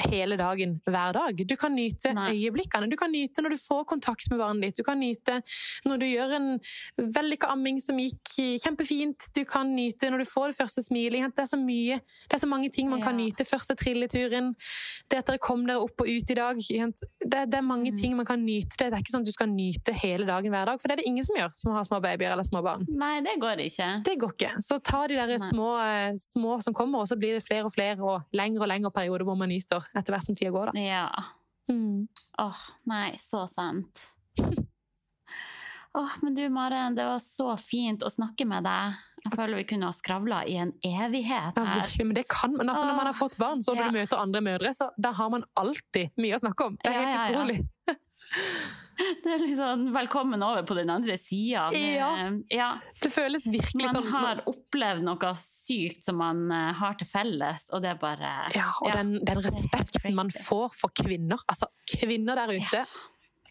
[0.09, 1.37] hele dagen, hver dag.
[1.47, 2.31] Du kan nyte Nei.
[2.35, 2.89] øyeblikkene.
[2.91, 4.77] Du kan nyte når du får kontakt med barnet ditt.
[4.77, 5.41] Du kan nyte
[5.85, 6.59] når du gjør en
[6.97, 8.33] vellykka amming som gikk
[8.63, 9.29] kjempefint.
[9.35, 11.29] Du kan nyte når du får det første smilet.
[11.35, 11.99] Det er så mye.
[12.29, 13.25] Det er så mange ting man kan Ja.
[13.25, 13.45] nyte.
[13.45, 14.53] Første trilleturen.
[15.09, 16.55] Det at dere kom dere opp og ut i dag.
[16.57, 17.97] Det, det er mange Mm.
[17.97, 18.77] ting man kan nyte.
[18.77, 21.01] Det er ikke sånn at du skal nyte hele dagen hver dag, for det er
[21.03, 22.85] det ingen som gjør som har små babyer eller små barn.
[22.89, 24.03] Nei, det går ikke.
[24.03, 24.51] Det går ikke.
[24.63, 27.73] Så ta de der små, eh, små som kommer, og så blir det flere og
[27.73, 30.71] flere og lengre og lengre perioder hvor man nyter etter hvert som tida går.
[30.73, 30.79] da.
[30.81, 31.07] Ja.
[31.71, 32.07] Mm.
[32.43, 34.09] Åh, nei, så sant.
[35.93, 38.95] Åh, men du Maren, det var så fint å snakke med deg.
[39.23, 41.67] Jeg føler vi kunne ha skravla i en evighet her.
[41.69, 42.65] Ja, virkelig, men det kan man.
[42.69, 43.89] Altså, når man har fått barn, så når Ja.
[43.91, 46.77] du møter andre mødre, så da har man alltid mye å snakke om.
[46.81, 47.29] Det er helt ja, ja.
[47.29, 47.59] utrolig.
[48.97, 51.67] Det er sånn velkommen over på den andre sida.
[51.73, 52.09] Ja.
[52.51, 52.67] ja.
[53.01, 57.69] Det føles virkelig Man sånn har opplevd noe sykt som man eh, har til felles,
[57.73, 58.99] og det er bare Ja, og Ja.
[59.01, 61.41] den, den respekten man får for kvinner.
[61.49, 62.85] Altså, kvinner der ute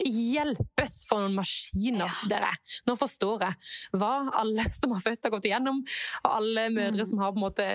[0.02, 2.28] hjelpes for noen maskiner Ja.
[2.28, 2.52] dere.
[2.88, 3.54] Nå forstår jeg
[4.00, 5.82] hva alle som har født har gått igjennom,
[6.24, 7.06] og alle mødre Mm.
[7.06, 7.68] som har på en måte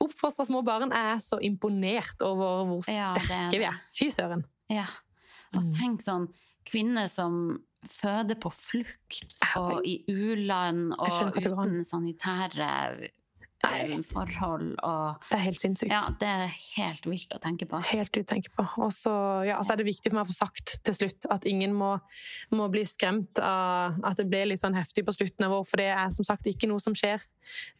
[0.00, 0.90] oppfostra små barn.
[0.90, 3.78] Jeg er så imponert over hvor Ja, er sterke vi er.
[3.86, 4.44] Fy søren.
[4.70, 4.86] Ja.
[5.54, 5.72] Og Mm.
[5.74, 6.28] tenk sånn
[6.70, 7.58] kvinner som
[7.90, 12.66] føder på flukt og i u-land og uten sanitære
[13.00, 13.08] eh,
[13.64, 13.96] Nei.
[14.08, 15.92] forhold og Det er helt sinnssykt.
[15.92, 17.80] Ja, det er helt vilt å tenke på.
[17.90, 18.64] Helt utenke på.
[18.84, 19.12] Og så
[19.48, 21.94] ja, altså er det viktig for meg å få sagt til slutt at ingen må,
[22.56, 25.80] må bli skremt av at det ble litt sånn heftig på slutten av året, for
[25.82, 27.24] det er som sagt ikke noe som skjer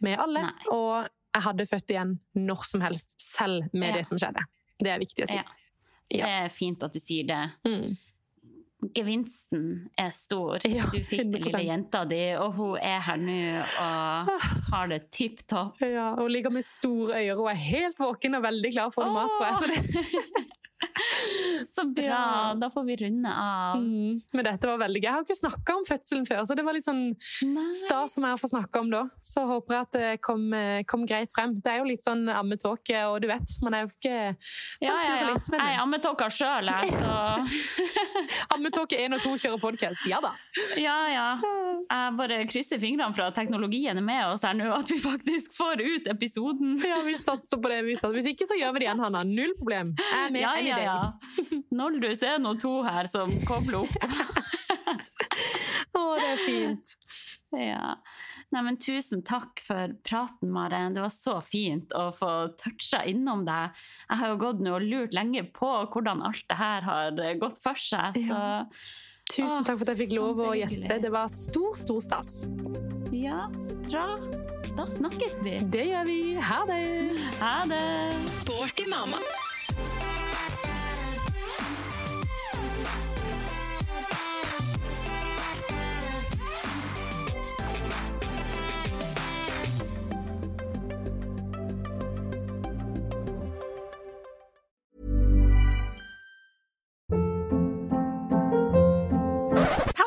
[0.04, 0.48] med alle.
[0.48, 0.68] Nei.
[0.74, 3.96] Og jeg hadde født igjen når som helst, selv med Ja.
[4.00, 4.44] det som skjedde.
[4.80, 5.36] Det er viktig å si.
[5.40, 5.44] Ja.
[6.10, 7.42] Det er fint at du sier det.
[7.68, 7.92] Mm.
[8.96, 9.64] Gevinsten
[9.98, 10.62] er stor.
[10.64, 13.36] Ja, du fikk den lille jenta di, og hun er her nå
[13.82, 14.30] og
[14.70, 15.76] har det tipp topp.
[15.84, 19.20] Ja, hun ligger med store øyne og er helt våken og veldig klar for noe
[19.20, 19.36] mat.
[19.36, 19.60] tror jeg.
[19.60, 20.46] Så det,
[21.74, 22.04] Så bra!
[22.04, 22.54] Ja.
[22.60, 23.76] Da får vi runde av.
[23.82, 24.20] mm.
[24.32, 25.06] Men dette var veldig gøy.
[25.08, 27.02] Jeg har ikke snakka om fødselen før, så det var litt sånn
[27.82, 29.02] stas som jeg å få snakke om da.
[29.26, 31.56] Så håper jeg at det kom, eh, kom greit frem.
[31.60, 34.16] Det er jo litt sånn ammetåke, og du vet, man er jo ikke
[34.80, 35.30] Ja, ja, ja.
[35.34, 37.10] litt, men- Jeg er ammetåka sjøl, jeg, så
[38.54, 40.00] Ammetåke 1 og 2 kjører podkast.
[40.10, 40.32] Ja da.
[40.80, 41.26] Ja, ja.
[41.90, 45.54] Jeg bare krysser fingrene for at teknologien er med oss her nå, at vi faktisk
[45.56, 46.76] får ut episoden.
[46.86, 47.80] Ja, vi satser på det.
[47.86, 48.16] Vi satser.
[48.16, 49.22] Hvis ikke, så gjør vi det igjen, Hanna.
[49.26, 49.94] Null problem.
[49.98, 50.89] Jeg er med Ja, ja, day.
[50.90, 51.60] Ja.
[51.80, 53.94] Noldus er nå to her som kobler opp.
[56.00, 56.92] Å, det er fint.
[57.54, 57.94] Ja.
[58.50, 60.94] Nei, men tusen takk for praten, Maren.
[60.96, 63.76] Det var så fint å få toucha innom deg.
[64.08, 67.60] Jeg har jo gått nå og lurt lenge på hvordan alt det her har gått
[67.62, 68.18] for seg.
[68.18, 68.66] Så Ja.
[69.30, 70.96] Tusen takk for at jeg fikk lov å gjeste.
[71.04, 72.30] Det var stor, stor stas.
[73.14, 74.06] ja, så bra.
[74.74, 75.52] Da snakkes vi.
[75.70, 76.18] Det gjør vi.
[76.48, 76.80] Ha det.
[77.38, 77.84] Ha det.
[78.40, 79.22] Sporty mamma.